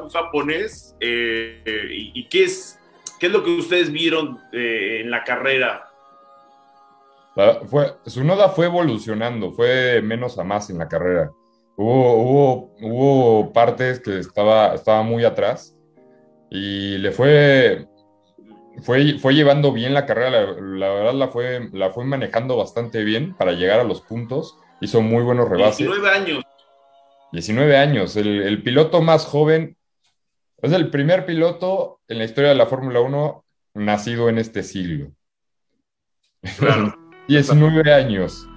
un 0.01 0.09
japonés, 0.09 0.95
eh, 0.99 1.63
y, 2.13 2.27
qué 2.27 2.43
es, 2.43 2.77
qué 3.19 3.27
es 3.27 3.31
lo 3.31 3.43
que 3.43 3.51
ustedes 3.51 3.91
vieron 3.91 4.39
eh, 4.51 5.01
en 5.01 5.09
la 5.09 5.23
carrera? 5.23 5.85
Fue, 7.67 7.93
Tsunoda 8.03 8.49
fue 8.49 8.65
evolucionando, 8.65 9.53
fue 9.53 10.01
menos 10.01 10.37
a 10.37 10.43
más 10.43 10.69
en 10.69 10.77
la 10.77 10.89
carrera. 10.89 11.31
Hubo, 11.81 12.13
hubo, 12.15 12.75
hubo 12.81 13.53
partes 13.53 14.01
que 14.01 14.19
estaba, 14.19 14.75
estaba 14.75 15.01
muy 15.01 15.23
atrás 15.23 15.77
y 16.49 16.97
le 16.97 17.13
fue, 17.13 17.87
fue, 18.81 19.17
fue 19.17 19.33
llevando 19.33 19.71
bien 19.71 19.93
la 19.93 20.05
carrera, 20.05 20.41
la, 20.59 20.89
verdad 20.89 21.13
la 21.13 21.29
fue, 21.29 21.69
la 21.71 21.89
fue 21.91 22.03
manejando 22.03 22.57
bastante 22.57 23.05
bien 23.05 23.33
para 23.33 23.53
llegar 23.53 23.79
a 23.79 23.85
los 23.85 24.01
puntos, 24.01 24.57
hizo 24.81 25.01
muy 25.01 25.23
buenos 25.23 25.47
rebases. 25.47 25.87
19 25.87 26.09
años. 26.09 26.43
19 27.31 27.77
años, 27.77 28.17
el, 28.17 28.61
piloto 28.61 29.01
más 29.01 29.25
joven, 29.25 29.77
es 30.61 30.73
el 30.73 30.89
primer 30.89 31.25
piloto 31.25 32.01
en 32.09 32.17
la 32.17 32.25
historia 32.25 32.49
de 32.49 32.55
la 32.55 32.65
Fórmula 32.65 32.99
1 32.99 33.45
nacido 33.75 34.27
en 34.27 34.37
este 34.37 34.63
siglo. 34.63 35.13
Claro. 36.57 36.93
19 37.29 37.93
años. 37.93 38.48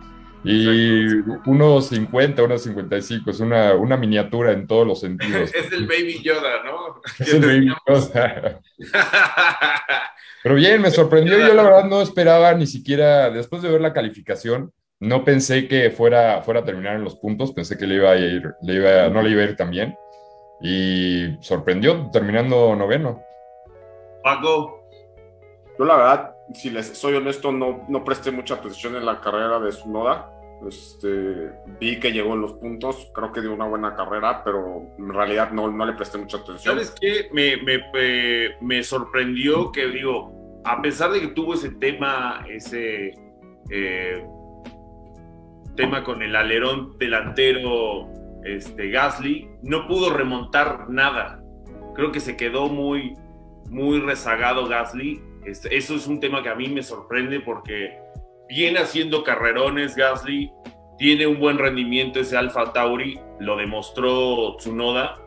Y 0.44 1.06
unos 1.46 1.86
50, 1.88 2.42
unos 2.42 2.62
55, 2.62 3.30
es 3.30 3.40
una, 3.40 3.74
una 3.74 3.96
miniatura 3.96 4.52
en 4.52 4.66
todos 4.66 4.86
los 4.86 5.00
sentidos. 5.00 5.50
es 5.54 5.72
el 5.72 5.86
Baby 5.86 6.20
Yoda, 6.22 6.64
¿no? 6.64 7.00
Es 7.18 7.34
el 7.34 7.40
Baby 7.40 7.68
Yoda. 7.88 8.60
Pero 10.42 10.54
bien, 10.56 10.82
me 10.82 10.90
sorprendió. 10.90 11.38
Yo 11.38 11.54
la 11.54 11.62
verdad 11.62 11.84
no 11.84 12.02
esperaba 12.02 12.52
ni 12.54 12.66
siquiera, 12.66 13.30
después 13.30 13.62
de 13.62 13.70
ver 13.70 13.80
la 13.80 13.92
calificación, 13.92 14.72
no 14.98 15.24
pensé 15.24 15.68
que 15.68 15.90
fuera, 15.90 16.42
fuera 16.42 16.60
a 16.60 16.64
terminar 16.64 16.96
en 16.96 17.04
los 17.04 17.16
puntos, 17.16 17.52
pensé 17.52 17.76
que 17.78 17.86
le 17.86 17.96
iba 17.96 18.10
a 18.10 18.16
ir, 18.16 18.54
le 18.62 18.74
iba, 18.74 19.08
no 19.08 19.22
le 19.22 19.30
iba 19.30 19.42
a 19.42 19.44
ir 19.44 19.56
tan 19.56 19.70
bien. 19.70 19.96
Y 20.60 21.36
sorprendió 21.40 22.08
terminando 22.12 22.74
noveno. 22.76 23.20
Paco. 24.22 24.80
Yo 25.78 25.84
la 25.84 25.96
verdad, 25.96 26.36
si 26.54 26.70
les 26.70 26.86
soy 26.96 27.14
honesto, 27.14 27.50
no, 27.50 27.84
no 27.88 28.04
presté 28.04 28.30
mucha 28.30 28.54
atención 28.54 28.94
en 28.96 29.04
la 29.04 29.20
carrera 29.20 29.58
de 29.58 29.72
Sunoda. 29.72 30.31
Este, 30.66 31.50
vi 31.80 31.98
que 31.98 32.12
llegó 32.12 32.34
en 32.34 32.42
los 32.42 32.52
puntos, 32.54 33.10
creo 33.14 33.32
que 33.32 33.40
dio 33.40 33.52
una 33.52 33.66
buena 33.66 33.96
carrera, 33.96 34.44
pero 34.44 34.86
en 34.98 35.12
realidad 35.12 35.50
no, 35.50 35.70
no 35.70 35.84
le 35.84 35.94
presté 35.94 36.18
mucha 36.18 36.38
atención. 36.38 36.74
¿Sabes 36.74 36.94
qué? 37.00 37.28
Me, 37.32 37.56
me, 38.60 38.82
sorprendió 38.82 39.72
que, 39.72 39.88
digo, 39.88 40.62
a 40.64 40.80
pesar 40.80 41.10
de 41.10 41.20
que 41.20 41.28
tuvo 41.28 41.54
ese 41.54 41.70
tema, 41.70 42.44
ese 42.48 43.14
eh, 43.70 44.24
tema 45.74 46.04
con 46.04 46.22
el 46.22 46.36
alerón 46.36 46.96
delantero 46.98 48.08
este, 48.44 48.90
Gasly, 48.90 49.48
no 49.62 49.86
pudo 49.88 50.10
remontar 50.10 50.88
nada. 50.88 51.42
Creo 51.94 52.12
que 52.12 52.20
se 52.20 52.36
quedó 52.36 52.68
muy, 52.68 53.14
muy 53.68 54.00
rezagado 54.00 54.68
Gasly. 54.68 55.20
Este, 55.44 55.76
eso 55.76 55.94
es 55.96 56.06
un 56.06 56.20
tema 56.20 56.42
que 56.42 56.48
a 56.48 56.54
mí 56.54 56.68
me 56.68 56.82
sorprende 56.82 57.40
porque 57.40 57.98
viene 58.52 58.80
haciendo 58.80 59.24
carrerones 59.24 59.96
Gasly, 59.96 60.52
tiene 60.98 61.26
un 61.26 61.40
buen 61.40 61.58
rendimiento 61.58 62.20
ese 62.20 62.36
Alfa 62.36 62.72
Tauri, 62.72 63.18
lo 63.40 63.56
demostró 63.56 64.56
Tsunoda. 64.58 65.18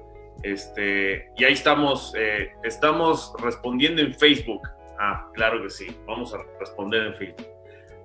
Este, 0.43 1.31
y 1.35 1.43
ahí 1.43 1.53
estamos, 1.53 2.13
eh, 2.15 2.51
estamos 2.63 3.33
respondiendo 3.39 4.01
en 4.01 4.13
Facebook. 4.13 4.61
Ah, 4.99 5.27
claro 5.33 5.63
que 5.63 5.71
sí, 5.71 5.87
vamos 6.05 6.35
a 6.35 6.37
responder 6.59 7.07
en 7.07 7.15
Facebook. 7.15 7.47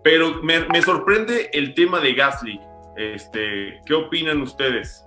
Pero 0.03 0.43
me, 0.43 0.81
sorprende 0.81 1.51
el 1.53 1.75
tema 1.75 2.01
de 2.01 2.15
Gasly. 2.15 2.59
Este, 2.97 3.79
¿Qué 3.85 3.93
opinan 3.93 4.41
ustedes? 4.41 5.07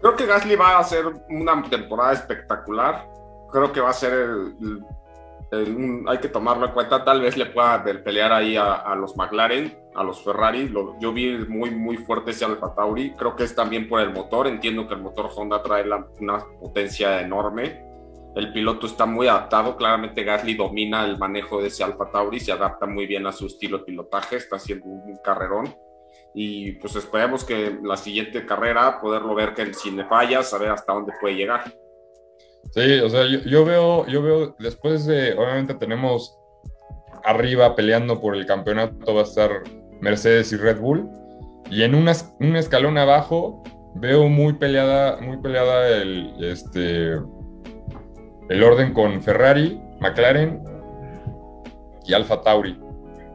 Creo 0.00 0.16
que 0.16 0.24
Gasly 0.24 0.56
va 0.56 0.70
a 0.70 0.78
hacer 0.78 1.04
una 1.28 1.62
temporada 1.68 2.14
espectacular. 2.14 3.06
Creo 3.52 3.70
que 3.70 3.80
va 3.82 3.90
a 3.90 3.92
ser 3.92 4.14
el 4.14 4.82
hay 5.52 6.18
que 6.18 6.28
tomarlo 6.28 6.66
en 6.66 6.72
cuenta, 6.72 7.04
tal 7.04 7.20
vez 7.20 7.36
le 7.36 7.46
pueda 7.46 7.84
pelear 7.84 8.32
ahí 8.32 8.56
a, 8.56 8.94
los 8.94 9.16
McLaren, 9.16 9.76
a 9.94 10.02
los 10.02 10.24
Ferrari, 10.24 10.72
yo 10.98 11.12
vi 11.12 11.36
muy, 11.46 11.70
muy 11.70 11.98
fuerte 11.98 12.30
ese 12.30 12.46
Alfa 12.46 12.74
Tauri, 12.74 13.12
creo 13.16 13.36
que 13.36 13.44
es 13.44 13.54
también 13.54 13.86
por 13.86 14.00
el 14.00 14.12
motor, 14.12 14.46
entiendo 14.46 14.88
que 14.88 14.94
el 14.94 15.02
motor 15.02 15.28
Honda 15.36 15.62
trae 15.62 15.84
una 16.20 16.38
potencia 16.58 17.20
enorme, 17.20 17.84
el 18.34 18.50
piloto 18.50 18.86
está 18.86 19.04
muy 19.04 19.28
adaptado, 19.28 19.76
claramente 19.76 20.24
Gasly 20.24 20.54
domina 20.54 21.04
el 21.04 21.18
manejo 21.18 21.60
de 21.60 21.68
ese 21.68 21.84
Alfa 21.84 22.10
Tauri, 22.10 22.40
se 22.40 22.52
adapta 22.52 22.86
muy 22.86 23.06
bien 23.06 23.26
a 23.26 23.32
su 23.32 23.46
estilo 23.46 23.78
de 23.78 23.84
pilotaje, 23.84 24.36
está 24.36 24.56
haciendo 24.56 24.86
un, 24.86 25.18
carrerón, 25.22 25.74
y 26.34 26.72
pues 26.72 26.96
esperemos 26.96 27.44
que 27.44 27.78
la 27.82 27.98
siguiente 27.98 28.46
carrera 28.46 28.98
poderlo 29.02 29.34
ver 29.34 29.52
que 29.52 29.74
sin 29.74 30.02
fallas, 30.08 30.48
saber 30.48 30.70
hasta 30.70 30.94
dónde 30.94 31.12
puede 31.20 31.34
llegar. 31.34 31.64
Sí, 32.70 33.00
o 33.00 33.10
sea, 33.10 33.26
yo, 33.26 33.64
veo, 33.64 34.06
yo 34.06 34.22
veo, 34.22 34.56
después 34.58 35.04
de, 35.04 35.34
obviamente 35.34 35.74
tenemos 35.74 36.38
arriba 37.24 37.76
peleando 37.76 38.20
por 38.20 38.34
el 38.34 38.46
campeonato 38.46 39.14
va 39.14 39.20
a 39.20 39.24
estar 39.24 39.62
Mercedes 40.00 40.52
y 40.52 40.56
Red 40.56 40.80
Bull. 40.80 41.08
Y 41.70 41.82
en 41.82 41.94
una, 41.94 42.12
un 42.40 42.56
escalón 42.56 42.98
abajo 42.98 43.62
veo 43.94 44.28
muy 44.28 44.54
peleada, 44.54 45.20
muy 45.20 45.38
peleada 45.38 45.88
el, 45.88 46.34
este, 46.40 47.18
el 48.48 48.62
orden 48.62 48.92
con 48.92 49.22
Ferrari, 49.22 49.80
McLaren 50.00 50.62
y 52.06 52.12
Alfa 52.12 52.42
Tauri. 52.42 52.78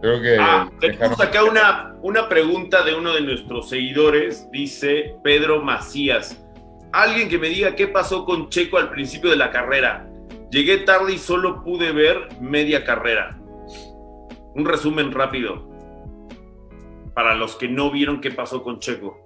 Creo 0.02 0.22
que 0.22 0.38
ah, 0.40 0.70
tenemos 0.80 1.20
acá 1.20 1.44
una, 1.44 1.96
una 2.04 2.30
pregunta 2.30 2.84
de 2.84 2.94
uno 2.94 3.14
de 3.14 3.22
nuestros 3.22 3.70
seguidores, 3.70 4.48
dice 4.52 5.16
Pedro 5.24 5.64
Macías. 5.64 6.44
Alguien 6.92 7.30
que 7.30 7.38
me 7.38 7.50
diga 7.50 7.76
qué 7.76 7.88
pasó 7.88 8.26
con 8.26 8.50
Checo 8.50 8.78
al 8.78 8.90
principio 8.90 9.30
de 9.30 9.36
la 9.36 9.52
carrera. 9.52 10.10
Llegué 10.50 10.78
tarde 10.80 11.14
y 11.14 11.18
solo 11.18 11.64
pude 11.64 11.92
ver 11.92 12.30
media 12.40 12.86
carrera. 12.86 13.38
Un 14.56 14.66
resumen 14.66 15.12
rápido 15.12 15.68
para 17.14 17.36
los 17.36 17.56
que 17.56 17.68
no 17.68 17.92
vieron 17.92 18.22
qué 18.22 18.32
pasó 18.32 18.64
con 18.64 18.80
Checo. 18.80 19.18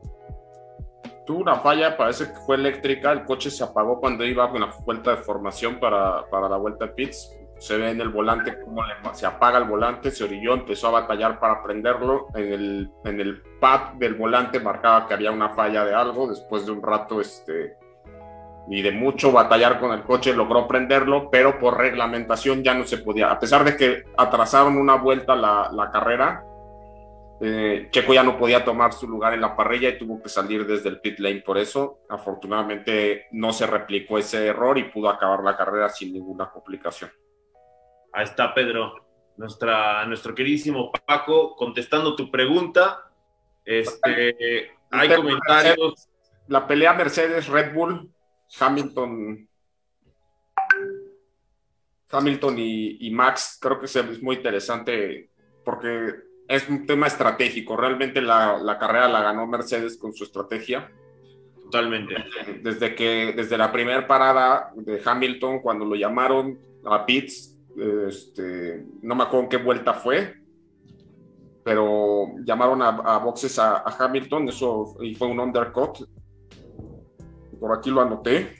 Tuvo 1.25 1.39
una 1.39 1.57
falla, 1.57 1.97
parece 1.97 2.25
que 2.25 2.39
fue 2.45 2.55
eléctrica, 2.55 3.11
el 3.11 3.25
coche 3.25 3.51
se 3.51 3.63
apagó 3.63 3.99
cuando 3.99 4.25
iba 4.25 4.49
con 4.49 4.61
la 4.61 4.73
vuelta 4.85 5.11
de 5.11 5.17
formación 5.17 5.79
para, 5.79 6.25
para 6.29 6.49
la 6.49 6.57
vuelta 6.57 6.85
de 6.87 6.93
pits. 6.93 7.37
Se 7.61 7.77
ve 7.77 7.91
en 7.91 8.01
el 8.01 8.09
volante 8.09 8.59
cómo 8.59 8.83
se 9.13 9.27
apaga 9.27 9.59
el 9.59 9.65
volante, 9.65 10.09
se 10.09 10.23
orilló, 10.23 10.55
empezó 10.55 10.87
a 10.87 11.01
batallar 11.01 11.39
para 11.39 11.61
prenderlo. 11.61 12.25
En 12.33 12.51
el, 12.51 12.91
en 13.05 13.19
el 13.19 13.39
pad 13.59 13.93
del 13.99 14.15
volante 14.15 14.59
marcaba 14.59 15.07
que 15.07 15.13
había 15.13 15.29
una 15.29 15.49
falla 15.49 15.85
de 15.85 15.93
algo. 15.93 16.27
Después 16.27 16.65
de 16.65 16.71
un 16.71 16.81
rato 16.81 17.21
este, 17.21 17.77
y 18.67 18.81
de 18.81 18.91
mucho 18.91 19.31
batallar 19.31 19.79
con 19.79 19.91
el 19.91 20.01
coche 20.01 20.33
logró 20.33 20.67
prenderlo, 20.67 21.29
pero 21.29 21.59
por 21.59 21.77
reglamentación 21.77 22.63
ya 22.63 22.73
no 22.73 22.83
se 22.83 22.97
podía. 22.97 23.29
A 23.29 23.39
pesar 23.39 23.63
de 23.63 23.77
que 23.77 24.05
atrasaron 24.17 24.75
una 24.75 24.95
vuelta 24.95 25.35
la, 25.35 25.69
la 25.71 25.91
carrera, 25.91 26.43
eh, 27.41 27.89
Checo 27.91 28.15
ya 28.15 28.23
no 28.23 28.39
podía 28.39 28.65
tomar 28.65 28.91
su 28.91 29.07
lugar 29.07 29.35
en 29.35 29.41
la 29.41 29.55
parrilla 29.55 29.89
y 29.89 29.99
tuvo 29.99 30.19
que 30.19 30.29
salir 30.29 30.65
desde 30.65 30.89
el 30.89 30.99
pit 30.99 31.19
lane 31.19 31.43
por 31.45 31.59
eso. 31.59 31.99
Afortunadamente 32.09 33.27
no 33.33 33.53
se 33.53 33.67
replicó 33.67 34.17
ese 34.17 34.47
error 34.47 34.79
y 34.79 34.85
pudo 34.85 35.09
acabar 35.09 35.43
la 35.43 35.55
carrera 35.55 35.89
sin 35.89 36.11
ninguna 36.11 36.49
complicación. 36.49 37.11
Ahí 38.13 38.23
está 38.25 38.53
Pedro, 38.53 38.93
nuestra, 39.37 40.05
nuestro 40.05 40.35
queridísimo 40.35 40.91
Paco, 41.05 41.55
contestando 41.55 42.15
tu 42.15 42.29
pregunta. 42.29 43.11
Este, 43.63 44.71
hay 44.89 45.15
comentarios. 45.15 46.07
La 46.47 46.67
pelea 46.67 46.93
Mercedes 46.93 47.47
Red 47.47 47.73
Bull 47.73 48.11
Hamilton, 48.59 49.47
Hamilton 52.09 52.55
y, 52.57 53.09
Max, 53.11 53.57
creo 53.61 53.79
que 53.79 53.85
es 53.85 54.21
muy 54.21 54.35
interesante 54.37 55.29
porque 55.63 56.15
es 56.47 56.67
un 56.67 56.85
tema 56.85 57.07
estratégico. 57.07 57.77
Realmente 57.77 58.21
la, 58.21 58.77
carrera 58.79 59.07
la 59.07 59.21
ganó 59.21 59.47
Mercedes 59.47 59.97
con 59.97 60.13
su 60.13 60.25
estrategia. 60.25 60.91
Totalmente. 61.63 62.15
Desde 62.61 62.93
que, 62.95 63.33
desde 63.33 63.57
la 63.57 63.71
primera 63.71 64.05
parada 64.05 64.73
de 64.75 65.01
Hamilton, 65.03 65.61
cuando 65.61 65.85
lo 65.85 65.95
llamaron 65.95 66.59
a 66.83 67.05
pits, 67.05 67.57
este, 67.77 68.85
no 69.01 69.15
me 69.15 69.23
acuerdo 69.23 69.43
en 69.43 69.49
qué 69.49 69.57
vuelta 69.57 69.93
fue, 69.93 70.35
pero 71.63 72.35
llamaron 72.43 72.81
a, 72.81 73.17
boxes 73.19 73.57
a, 73.59 73.83
Hamilton, 73.99 74.49
eso 74.49 74.95
y 75.01 75.15
fue 75.15 75.27
un 75.27 75.39
undercut 75.39 75.99
por 77.61 77.77
aquí 77.77 77.91
lo 77.91 78.01
anoté. 78.01 78.55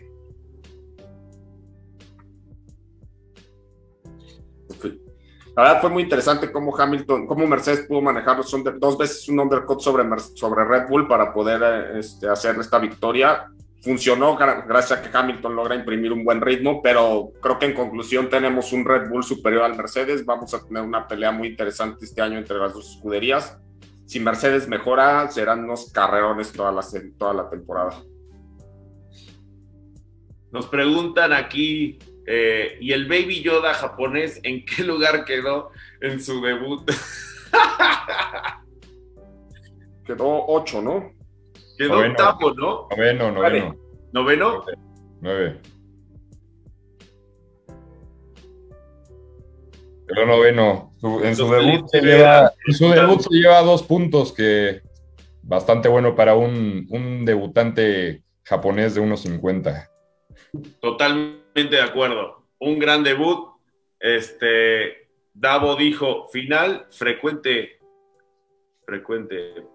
La 5.56 5.64
verdad 5.64 5.82
fue 5.82 5.90
muy 5.90 6.04
interesante 6.04 6.52
cómo 6.52 6.78
Hamilton, 6.78 7.28
cómo 7.28 7.46
Mercedes 7.46 7.86
pudo 7.88 8.02
manejar 8.02 8.38
dos 8.80 8.98
veces 8.98 9.28
un 9.28 9.40
undercut 9.40 9.82
sobre, 9.82 10.04
sobre 10.36 10.64
Red 10.64 10.88
Bull 10.88 11.08
para 11.08 11.34
poder 11.34 11.62
eh, 11.62 12.00
este, 12.00 12.30
hacer 12.30 12.56
esta 12.58 12.80
victoria. 12.80 13.52
Funcionó 13.82 14.38
gracias 14.38 14.92
a 14.92 15.02
que 15.02 15.16
Hamilton 15.16 15.56
logra 15.56 15.74
imprimir 15.74 16.14
un 16.14 16.24
buen 16.24 16.40
ritmo, 16.40 16.84
pero 16.84 17.32
creo 17.42 17.58
que 17.58 17.66
en 17.66 17.74
conclusión 17.74 18.30
tenemos 18.30 18.72
un 18.74 18.86
Red 18.86 19.10
Bull 19.10 19.24
superior 19.24 19.64
al 19.64 19.76
Mercedes. 19.76 20.24
Vamos 20.24 20.54
a 20.54 20.64
tener 20.64 20.84
una 20.84 21.08
pelea 21.08 21.32
muy 21.32 21.48
interesante 21.48 22.06
este 22.06 22.22
año 22.22 22.38
entre 22.38 22.58
las 22.58 22.74
dos 22.74 22.92
escuderías. 22.92 23.58
Si 24.06 24.20
Mercedes 24.20 24.68
mejora, 24.68 25.32
serán 25.32 25.64
unos 25.64 25.92
carrerones 25.92 26.52
toda 26.52 26.72
la, 26.72 26.86
toda 27.18 27.34
la 27.34 27.50
temporada. 27.50 28.04
Nos 30.52 30.68
preguntan 30.68 31.34
aquí, 31.34 31.98
eh, 32.28 32.78
¿y 32.82 32.92
el 32.92 33.08
Baby 33.08 33.42
Yoda 33.42 33.74
japonés 33.74 34.40
en 34.44 34.64
qué 34.64 34.84
lugar 34.84 35.26
quedó 35.26 35.72
en 36.02 36.22
su 36.22 36.40
debut? 36.40 36.92
quedó 40.06 40.46
ocho, 40.48 40.84
¿no? 40.84 41.21
Quedó 41.82 42.00
octavo, 42.00 42.54
¿no? 42.54 42.88
Noveno, 42.92 43.32
noveno. 43.32 43.76
¿Noveno? 44.12 44.66
Nueve. 45.20 45.60
Quedó 50.08 50.26
noveno. 50.28 50.94
en, 51.24 51.36
su 51.36 51.50
debut 51.50 51.88
se 51.88 52.02
lleva, 52.02 52.52
en 52.68 52.74
su 52.74 52.90
debut 52.90 53.22
se 53.22 53.34
lleva 53.34 53.62
dos 53.64 53.82
puntos, 53.82 54.32
que 54.32 54.82
bastante 55.42 55.90
bueno 55.90 56.16
para 56.16 56.36
un, 56.36 56.86
un 56.92 57.26
debutante 57.26 58.22
japonés 58.44 58.94
de 58.94 59.02
1.50. 59.02 59.90
Totalmente 60.82 61.76
de 61.78 61.82
acuerdo. 61.82 62.46
Un 62.60 62.78
gran 62.78 63.04
debut. 63.04 63.50
Este, 64.00 65.10
Davo 65.34 65.76
dijo, 65.76 66.28
final 66.28 66.86
frecuente, 66.92 67.80
frecuente, 68.86 69.66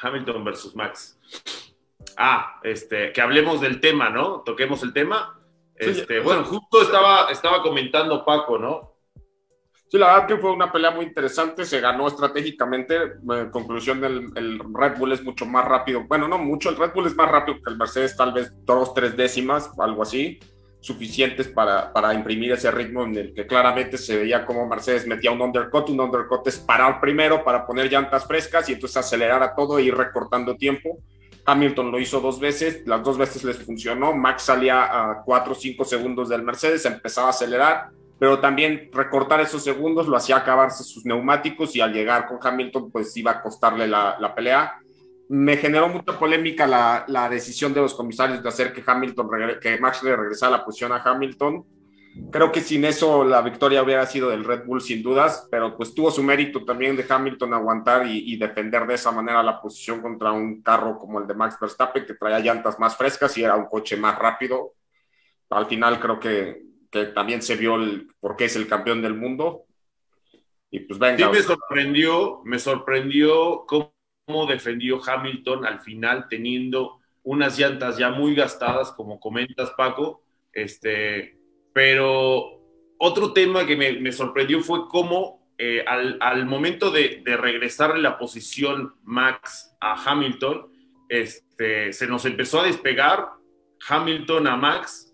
Hamilton 0.00 0.44
versus 0.44 0.74
Max. 0.74 1.18
Ah, 2.16 2.60
este, 2.62 3.12
que 3.12 3.20
hablemos 3.20 3.60
del 3.60 3.80
tema, 3.80 4.10
¿no? 4.10 4.40
Toquemos 4.40 4.82
el 4.82 4.92
tema. 4.92 5.40
Este, 5.74 6.20
bueno, 6.20 6.44
justo 6.44 6.82
estaba, 6.82 7.30
estaba 7.30 7.62
comentando 7.62 8.24
Paco, 8.24 8.58
¿no? 8.58 8.94
Sí, 9.90 9.96
la 9.96 10.12
verdad 10.12 10.26
que 10.26 10.36
fue 10.36 10.52
una 10.52 10.70
pelea 10.70 10.90
muy 10.90 11.06
interesante, 11.06 11.64
se 11.64 11.80
ganó 11.80 12.08
estratégicamente. 12.08 12.96
En 13.30 13.50
conclusión, 13.50 14.04
el, 14.04 14.30
el, 14.34 14.60
Red 14.74 14.98
Bull 14.98 15.12
es 15.12 15.24
mucho 15.24 15.46
más 15.46 15.64
rápido. 15.64 16.04
Bueno, 16.06 16.28
no 16.28 16.36
mucho, 16.36 16.68
el 16.68 16.76
Red 16.76 16.92
Bull 16.92 17.06
es 17.06 17.16
más 17.16 17.30
rápido 17.30 17.58
que 17.62 17.70
el 17.70 17.78
Mercedes, 17.78 18.16
tal 18.16 18.32
vez 18.32 18.52
dos, 18.64 18.92
tres 18.92 19.16
décimas, 19.16 19.70
algo 19.78 20.02
así, 20.02 20.40
suficientes 20.80 21.48
para, 21.48 21.92
para 21.92 22.14
imprimir 22.14 22.52
ese 22.52 22.70
ritmo 22.70 23.04
en 23.04 23.16
el 23.16 23.34
que 23.34 23.46
claramente 23.46 23.98
se 23.98 24.16
veía 24.16 24.46
como 24.46 24.66
Mercedes 24.68 25.06
metía 25.06 25.30
un 25.30 25.40
undercut. 25.40 25.88
Un 25.90 26.00
undercut 26.00 26.46
es 26.46 26.58
parar 26.58 27.00
primero 27.00 27.44
para 27.44 27.66
poner 27.66 27.90
llantas 27.90 28.26
frescas 28.26 28.68
y 28.68 28.72
entonces 28.72 28.96
acelerar 28.96 29.42
a 29.42 29.54
todo 29.54 29.78
e 29.78 29.82
ir 29.82 29.96
recortando 29.96 30.56
tiempo. 30.56 30.98
Hamilton 31.44 31.90
lo 31.90 31.98
hizo 31.98 32.20
dos 32.20 32.38
veces, 32.38 32.86
las 32.86 33.02
dos 33.02 33.16
veces 33.16 33.42
les 33.44 33.58
funcionó. 33.58 34.14
Max 34.14 34.42
salía 34.42 34.84
a 34.84 35.22
cuatro 35.24 35.52
o 35.52 35.56
cinco 35.56 35.84
segundos 35.84 36.28
del 36.28 36.42
Mercedes, 36.42 36.84
empezaba 36.84 37.28
a 37.28 37.30
acelerar 37.30 37.90
pero 38.18 38.40
también 38.40 38.90
recortar 38.92 39.40
esos 39.40 39.62
segundos 39.62 40.08
lo 40.08 40.16
hacía 40.16 40.36
acabarse 40.36 40.82
sus 40.82 41.04
neumáticos 41.06 41.76
y 41.76 41.80
al 41.80 41.92
llegar 41.92 42.26
con 42.26 42.38
Hamilton 42.42 42.90
pues 42.90 43.16
iba 43.16 43.30
a 43.30 43.42
costarle 43.42 43.86
la, 43.86 44.32
pelea. 44.34 44.80
Me 45.28 45.56
generó 45.56 45.88
mucha 45.88 46.18
polémica 46.18 46.66
la, 46.66 47.04
la, 47.08 47.28
decisión 47.28 47.74
de 47.74 47.80
los 47.80 47.94
comisarios 47.94 48.42
de 48.42 48.48
hacer 48.48 48.72
que 48.72 48.82
Hamilton, 48.84 49.28
que 49.60 49.78
Max 49.78 50.02
le 50.02 50.16
regresara 50.16 50.52
la 50.52 50.64
posición 50.64 50.92
a 50.92 51.02
Hamilton. 51.02 51.64
Creo 52.32 52.50
que 52.50 52.60
sin 52.60 52.84
eso 52.84 53.24
la 53.24 53.42
victoria 53.42 53.82
hubiera 53.82 54.04
sido 54.06 54.30
del 54.30 54.44
Red 54.44 54.64
Bull 54.64 54.80
sin 54.80 55.02
dudas, 55.02 55.46
pero 55.50 55.76
pues 55.76 55.94
tuvo 55.94 56.10
su 56.10 56.22
mérito 56.22 56.64
también 56.64 56.96
de 56.96 57.06
Hamilton 57.08 57.54
aguantar 57.54 58.06
y, 58.06 58.36
defender 58.36 58.86
de 58.86 58.94
esa 58.94 59.12
manera 59.12 59.42
la 59.42 59.60
posición 59.60 60.00
contra 60.00 60.32
un 60.32 60.62
carro 60.62 60.98
como 60.98 61.20
el 61.20 61.26
de 61.26 61.34
Max 61.34 61.56
Verstappen 61.60 62.06
que 62.06 62.14
traía 62.14 62.40
llantas 62.40 62.78
más 62.80 62.96
frescas 62.96 63.36
y 63.38 63.44
era 63.44 63.54
un 63.54 63.66
coche 63.66 63.96
más 63.96 64.18
rápido. 64.18 64.72
Al 65.50 65.66
final 65.66 66.00
creo 66.00 66.18
que 66.18 66.68
que 66.90 67.06
también 67.06 67.42
se 67.42 67.56
vio 67.56 67.76
el, 67.76 68.08
por 68.20 68.36
qué 68.36 68.46
es 68.46 68.56
el 68.56 68.66
campeón 68.66 69.02
del 69.02 69.14
mundo. 69.14 69.64
Y 70.70 70.80
pues 70.80 70.98
venga. 70.98 71.30
Me 71.30 71.42
sorprendió, 71.42 72.40
me 72.44 72.58
sorprendió 72.58 73.64
cómo 73.66 73.94
defendió 74.46 75.00
Hamilton 75.04 75.66
al 75.66 75.80
final 75.80 76.26
teniendo 76.28 77.00
unas 77.22 77.58
llantas 77.58 77.98
ya 77.98 78.10
muy 78.10 78.34
gastadas, 78.34 78.92
como 78.92 79.20
comentas 79.20 79.70
Paco, 79.76 80.22
este, 80.52 81.36
pero 81.72 82.60
otro 82.98 83.32
tema 83.32 83.66
que 83.66 83.76
me, 83.76 84.12
sorprendió 84.12 84.60
fue 84.60 84.88
cómo 84.88 85.46
eh, 85.58 85.84
al, 85.86 86.46
momento 86.46 86.90
de, 86.90 87.22
de, 87.24 87.36
regresarle 87.36 88.00
la 88.00 88.18
posición 88.18 88.94
Max 89.02 89.76
a 89.80 90.02
Hamilton, 90.02 90.68
este, 91.08 91.92
se 91.92 92.06
nos 92.06 92.24
empezó 92.24 92.60
a 92.60 92.64
despegar 92.64 93.28
Hamilton 93.88 94.46
a 94.46 94.56
Max 94.56 95.08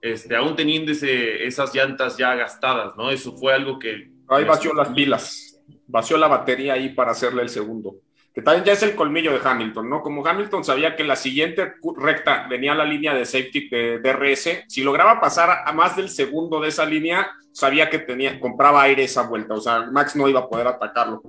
este, 0.00 0.34
aún 0.34 0.56
teniendo 0.56 0.92
esas 0.92 1.74
llantas 1.74 2.16
ya 2.16 2.34
gastadas, 2.34 2.96
¿no? 2.96 3.10
Eso 3.10 3.36
fue 3.36 3.52
algo 3.52 3.78
que... 3.78 4.10
Ahí 4.28 4.44
vació 4.44 4.72
las 4.72 4.88
pilas, 4.90 5.60
vació 5.86 6.16
la 6.16 6.28
batería 6.28 6.74
ahí 6.74 6.90
para 6.90 7.10
hacerle 7.10 7.42
el 7.42 7.48
segundo. 7.48 7.96
Que 8.34 8.42
también 8.42 8.64
ya 8.64 8.72
es 8.72 8.82
el 8.82 8.94
colmillo 8.94 9.32
de 9.32 9.40
Hamilton, 9.42 9.90
¿no? 9.90 10.02
Como 10.02 10.26
Hamilton 10.26 10.64
sabía 10.64 10.94
que 10.94 11.04
la 11.04 11.16
siguiente 11.16 11.74
recta 11.96 12.46
venía 12.48 12.74
la 12.74 12.84
línea 12.84 13.14
de 13.14 13.24
safety 13.24 13.68
de 13.68 13.98
DRS, 13.98 14.64
si 14.68 14.82
lograba 14.82 15.20
pasar 15.20 15.62
a 15.64 15.72
más 15.72 15.96
del 15.96 16.08
segundo 16.08 16.60
de 16.60 16.68
esa 16.68 16.84
línea, 16.84 17.28
sabía 17.52 17.90
que 17.90 17.98
tenía, 17.98 18.38
compraba 18.38 18.82
aire 18.82 19.04
esa 19.04 19.22
vuelta, 19.22 19.54
o 19.54 19.60
sea, 19.60 19.90
Max 19.90 20.14
no 20.14 20.28
iba 20.28 20.40
a 20.40 20.48
poder 20.48 20.66
atacarlo. 20.66 21.22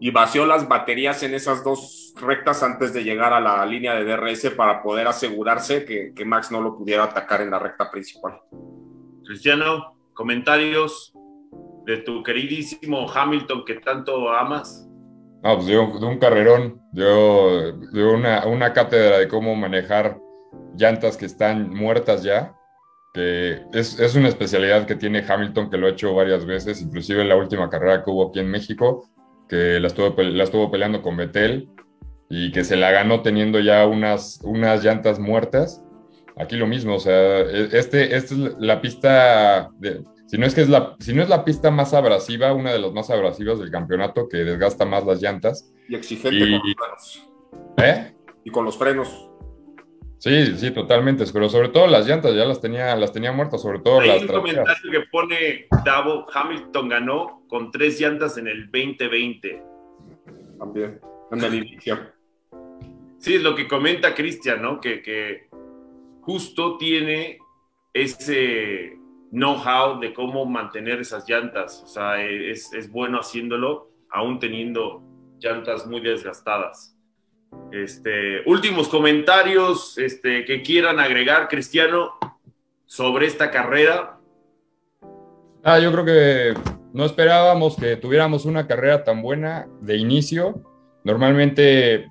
Y 0.00 0.10
vació 0.10 0.46
las 0.46 0.68
baterías 0.68 1.22
en 1.24 1.34
esas 1.34 1.64
dos 1.64 2.14
rectas 2.20 2.62
antes 2.62 2.92
de 2.92 3.02
llegar 3.02 3.32
a 3.32 3.40
la 3.40 3.66
línea 3.66 3.94
de 3.94 4.04
DRS 4.04 4.50
para 4.50 4.80
poder 4.80 5.08
asegurarse 5.08 5.84
que, 5.84 6.12
que 6.14 6.24
Max 6.24 6.52
no 6.52 6.60
lo 6.60 6.76
pudiera 6.76 7.04
atacar 7.04 7.40
en 7.40 7.50
la 7.50 7.58
recta 7.58 7.90
principal. 7.90 8.40
Cristiano, 9.24 9.96
comentarios 10.14 11.12
de 11.84 11.98
tu 11.98 12.22
queridísimo 12.22 13.10
Hamilton 13.10 13.64
que 13.64 13.74
tanto 13.74 14.30
amas. 14.30 14.87
No, 15.42 15.54
pues 15.54 15.66
dio, 15.66 15.84
un 15.84 16.18
carrerón, 16.18 16.80
dio, 16.92 17.72
dio 17.92 18.12
una, 18.12 18.44
una, 18.46 18.72
cátedra 18.72 19.18
de 19.18 19.28
cómo 19.28 19.54
manejar 19.54 20.18
llantas 20.76 21.16
que 21.16 21.26
están 21.26 21.70
muertas 21.70 22.24
ya, 22.24 22.54
que 23.14 23.62
es, 23.72 24.00
es, 24.00 24.16
una 24.16 24.28
especialidad 24.28 24.84
que 24.86 24.96
tiene 24.96 25.24
Hamilton, 25.26 25.70
que 25.70 25.76
lo 25.78 25.86
ha 25.86 25.90
hecho 25.90 26.12
varias 26.14 26.44
veces, 26.44 26.82
inclusive 26.82 27.22
en 27.22 27.28
la 27.28 27.36
última 27.36 27.70
carrera 27.70 28.02
que 28.02 28.10
hubo 28.10 28.28
aquí 28.28 28.40
en 28.40 28.50
México, 28.50 29.08
que 29.48 29.78
la 29.78 29.86
estuvo, 29.86 30.14
la 30.20 30.44
estuvo 30.44 30.70
peleando 30.70 31.02
con 31.02 31.16
Betel 31.16 31.70
y 32.28 32.50
que 32.50 32.64
se 32.64 32.76
la 32.76 32.90
ganó 32.90 33.22
teniendo 33.22 33.60
ya 33.60 33.86
unas, 33.86 34.40
unas 34.42 34.84
llantas 34.84 35.18
muertas. 35.18 35.84
Aquí 36.36 36.56
lo 36.56 36.66
mismo, 36.66 36.96
o 36.96 37.00
sea, 37.00 37.40
e, 37.40 37.68
este, 37.72 38.16
esta 38.16 38.34
es 38.34 38.40
la 38.58 38.80
pista 38.80 39.70
de, 39.78 40.02
si 40.28 40.36
no 40.36 40.44
es 40.44 40.54
que 40.54 40.60
es 40.60 40.68
la, 40.68 40.94
si 41.00 41.14
no 41.14 41.22
es 41.22 41.30
la 41.30 41.42
pista 41.42 41.70
más 41.70 41.94
abrasiva, 41.94 42.52
una 42.52 42.70
de 42.70 42.78
las 42.78 42.92
más 42.92 43.08
abrasivas 43.08 43.58
del 43.58 43.70
campeonato, 43.70 44.28
que 44.28 44.36
desgasta 44.36 44.84
más 44.84 45.06
las 45.06 45.22
llantas. 45.22 45.72
Y 45.88 45.94
exigente 45.94 46.38
con 46.38 46.50
los 46.50 46.60
frenos. 46.76 47.30
¿Eh? 47.78 48.14
Y 48.44 48.50
con 48.50 48.64
los 48.66 48.76
frenos. 48.76 49.30
Sí, 50.18 50.58
sí, 50.58 50.70
totalmente. 50.72 51.24
Pero 51.32 51.48
sobre 51.48 51.70
todo 51.70 51.86
las 51.86 52.06
llantas 52.06 52.34
ya 52.34 52.44
las 52.44 52.60
tenía, 52.60 52.94
las 52.94 53.10
tenía 53.10 53.32
muertas, 53.32 53.62
sobre 53.62 53.78
todo 53.78 54.00
Hay 54.00 54.08
las. 54.08 54.22
un 54.22 54.28
comentario 54.28 54.90
que 54.90 55.00
pone 55.10 55.66
Davo, 55.82 56.26
Hamilton 56.30 56.88
ganó 56.90 57.42
con 57.48 57.70
tres 57.70 57.98
llantas 57.98 58.36
en 58.36 58.48
el 58.48 58.70
2020. 58.70 59.62
También, 60.58 61.00
en 61.32 61.42
el 61.42 61.54
inicio. 61.54 61.98
Sí, 63.16 63.36
es 63.36 63.42
lo 63.42 63.54
que 63.54 63.66
comenta 63.66 64.14
Cristian, 64.14 64.60
¿no? 64.60 64.78
Que, 64.78 65.00
que 65.00 65.48
justo 66.20 66.76
tiene 66.76 67.38
ese 67.94 68.97
know-how 69.30 69.98
de 70.00 70.12
cómo 70.12 70.44
mantener 70.46 71.00
esas 71.00 71.28
llantas. 71.28 71.82
O 71.84 71.86
sea, 71.86 72.22
es, 72.22 72.72
es, 72.72 72.90
bueno 72.90 73.18
haciéndolo, 73.20 73.90
aún 74.10 74.38
teniendo 74.38 75.02
llantas 75.38 75.86
muy 75.86 76.00
desgastadas. 76.00 76.96
Este, 77.72 78.42
últimos 78.46 78.88
comentarios 78.88 79.96
este, 79.98 80.44
que 80.44 80.62
quieran 80.62 81.00
agregar, 81.00 81.48
Cristiano, 81.48 82.12
sobre 82.84 83.26
esta 83.26 83.50
carrera. 83.50 84.18
Ah, 85.62 85.78
yo 85.78 85.92
creo 85.92 86.04
que 86.04 86.54
no 86.92 87.04
esperábamos 87.04 87.76
que 87.76 87.96
tuviéramos 87.96 88.44
una 88.44 88.66
carrera 88.66 89.04
tan 89.04 89.22
buena 89.22 89.68
de 89.80 89.96
inicio. 89.96 90.62
Normalmente 91.04 92.08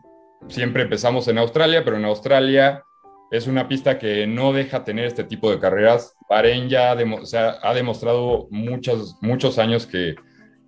siempre 0.47 0.84
empezamos 0.84 1.28
en 1.28 1.38
Australia, 1.38 1.84
pero 1.84 1.97
en 1.97 2.05
Australia 2.05 2.84
es 3.32 3.47
una 3.47 3.67
pista 3.67 3.99
que 3.99 4.25
no 4.25 4.53
deja 4.53 4.84
tener 4.84 5.05
este 5.05 5.23
tipo 5.23 5.51
de 5.51 5.59
carreras. 5.59 6.15
Bahrein 6.30 6.69
ya 6.69 6.91
ha 6.91 7.73
demostrado 7.73 8.47
muchos, 8.51 9.17
muchos 9.21 9.59
años 9.59 9.86
que, 9.86 10.15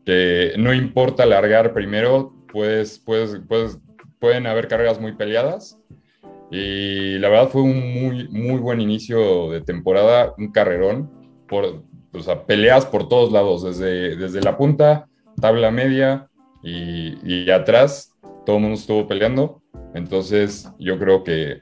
que, 0.05 0.53
no 0.57 0.73
importa 0.73 1.25
largar 1.25 1.73
primero, 1.73 2.33
pues, 2.51 3.01
pues, 3.05 3.39
pues, 3.47 3.79
pueden 4.19 4.47
haber 4.47 4.67
carreras 4.67 4.99
muy 4.99 5.13
peleadas. 5.13 5.79
Y 6.51 7.17
la 7.19 7.29
verdad 7.29 7.49
fue 7.49 7.61
un 7.61 7.93
muy, 7.93 8.27
muy 8.29 8.59
buen 8.59 8.81
inicio 8.81 9.51
de 9.51 9.61
temporada, 9.61 10.33
un 10.37 10.51
carrerón, 10.51 11.09
por, 11.47 11.83
o 12.11 12.19
sea, 12.19 12.45
peleas 12.45 12.85
por 12.85 13.07
todos 13.07 13.31
lados, 13.31 13.63
desde, 13.63 14.15
desde 14.15 14.41
la 14.41 14.57
punta, 14.57 15.07
tabla 15.39 15.71
media 15.71 16.27
y, 16.63 17.17
y 17.23 17.49
atrás, 17.51 18.17
todo 18.45 18.57
el 18.57 18.63
mundo 18.63 18.79
estuvo 18.79 19.07
peleando. 19.07 19.61
Entonces, 19.93 20.69
yo 20.79 20.97
creo 20.97 21.23
que 21.23 21.59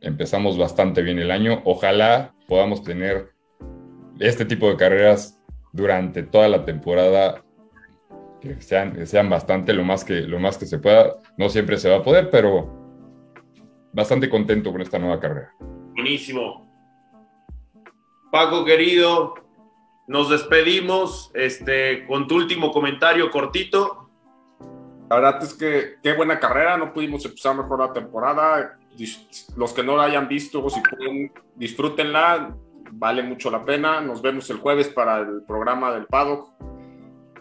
empezamos 0.00 0.58
bastante 0.58 1.02
bien 1.02 1.18
el 1.18 1.30
año. 1.30 1.62
Ojalá 1.64 2.34
podamos 2.48 2.82
tener 2.82 3.32
este 4.18 4.44
tipo 4.44 4.68
de 4.68 4.76
carreras 4.76 5.40
durante 5.72 6.22
toda 6.22 6.48
la 6.48 6.64
temporada, 6.64 7.44
que 8.40 8.60
sean, 8.60 8.92
que 8.92 9.06
sean 9.06 9.28
bastante 9.28 9.72
lo 9.72 9.84
más, 9.84 10.04
que, 10.04 10.22
lo 10.22 10.38
más 10.38 10.58
que 10.58 10.66
se 10.66 10.78
pueda. 10.78 11.16
No 11.36 11.48
siempre 11.48 11.76
se 11.78 11.90
va 11.90 11.96
a 11.96 12.02
poder, 12.02 12.30
pero 12.30 12.86
bastante 13.92 14.28
contento 14.28 14.72
con 14.72 14.80
esta 14.80 14.98
nueva 14.98 15.20
carrera. 15.20 15.54
Buenísimo. 15.94 16.66
Paco, 18.30 18.64
querido, 18.64 19.34
nos 20.06 20.30
despedimos 20.30 21.30
este, 21.34 22.06
con 22.06 22.26
tu 22.26 22.36
último 22.36 22.70
comentario 22.70 23.30
cortito. 23.30 24.10
La 25.08 25.16
verdad 25.16 25.42
es 25.42 25.54
que 25.54 25.96
qué 26.02 26.14
buena 26.14 26.38
carrera, 26.38 26.76
no 26.76 26.92
pudimos 26.92 27.24
empezar 27.24 27.56
mejor 27.56 27.80
la 27.80 27.92
temporada 27.92 28.78
los 29.56 29.72
que 29.72 29.82
no 29.82 29.96
la 29.96 30.04
hayan 30.04 30.28
visto, 30.28 30.68
si 30.70 30.80
pueden, 30.80 31.32
disfrútenla, 31.54 32.56
vale 32.92 33.22
mucho 33.22 33.50
la 33.50 33.64
pena. 33.64 34.00
Nos 34.00 34.22
vemos 34.22 34.48
el 34.50 34.58
jueves 34.58 34.88
para 34.88 35.18
el 35.18 35.42
programa 35.46 35.92
del 35.92 36.06
Paddock. 36.06 36.50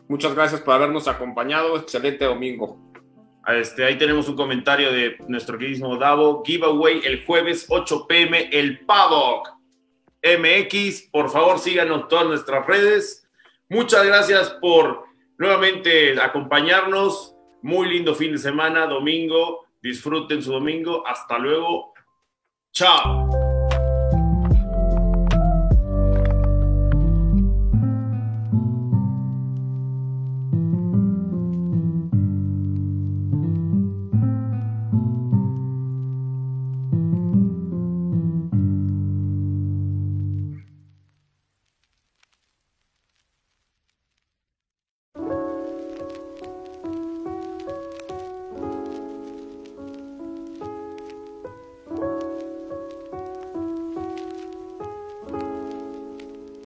Muchas 0.08 0.36
gracias 0.36 0.62
por 0.62 0.76
habernos 0.76 1.08
acompañado. 1.08 1.78
Excelente 1.78 2.26
domingo. 2.26 2.80
Este, 3.48 3.84
ahí 3.84 3.98
tenemos 3.98 4.28
un 4.28 4.36
comentario 4.36 4.92
de 4.92 5.18
nuestro 5.28 5.58
queridísimo 5.58 5.98
Davo. 5.98 6.44
Giveaway 6.44 7.02
el 7.04 7.26
jueves 7.26 7.66
8 7.70 8.08
pm, 8.08 8.50
el 8.52 8.80
Paddock 8.86 9.50
MX. 10.24 11.10
Por 11.12 11.30
favor, 11.30 11.60
síganos 11.60 12.08
todas 12.08 12.26
nuestras 12.26 12.66
redes. 12.66 13.28
Muchas 13.70 14.06
gracias 14.06 14.50
por 14.62 15.06
nuevamente 15.38 16.20
acompañarnos. 16.20 17.36
Muy 17.62 17.90
lindo 17.90 18.14
fin 18.14 18.32
de 18.32 18.38
semana, 18.38 18.86
domingo. 18.86 19.65
Disfruten 19.86 20.42
su 20.42 20.52
domingo. 20.52 21.06
Hasta 21.06 21.38
luego. 21.38 21.94
Chao. 22.74 23.45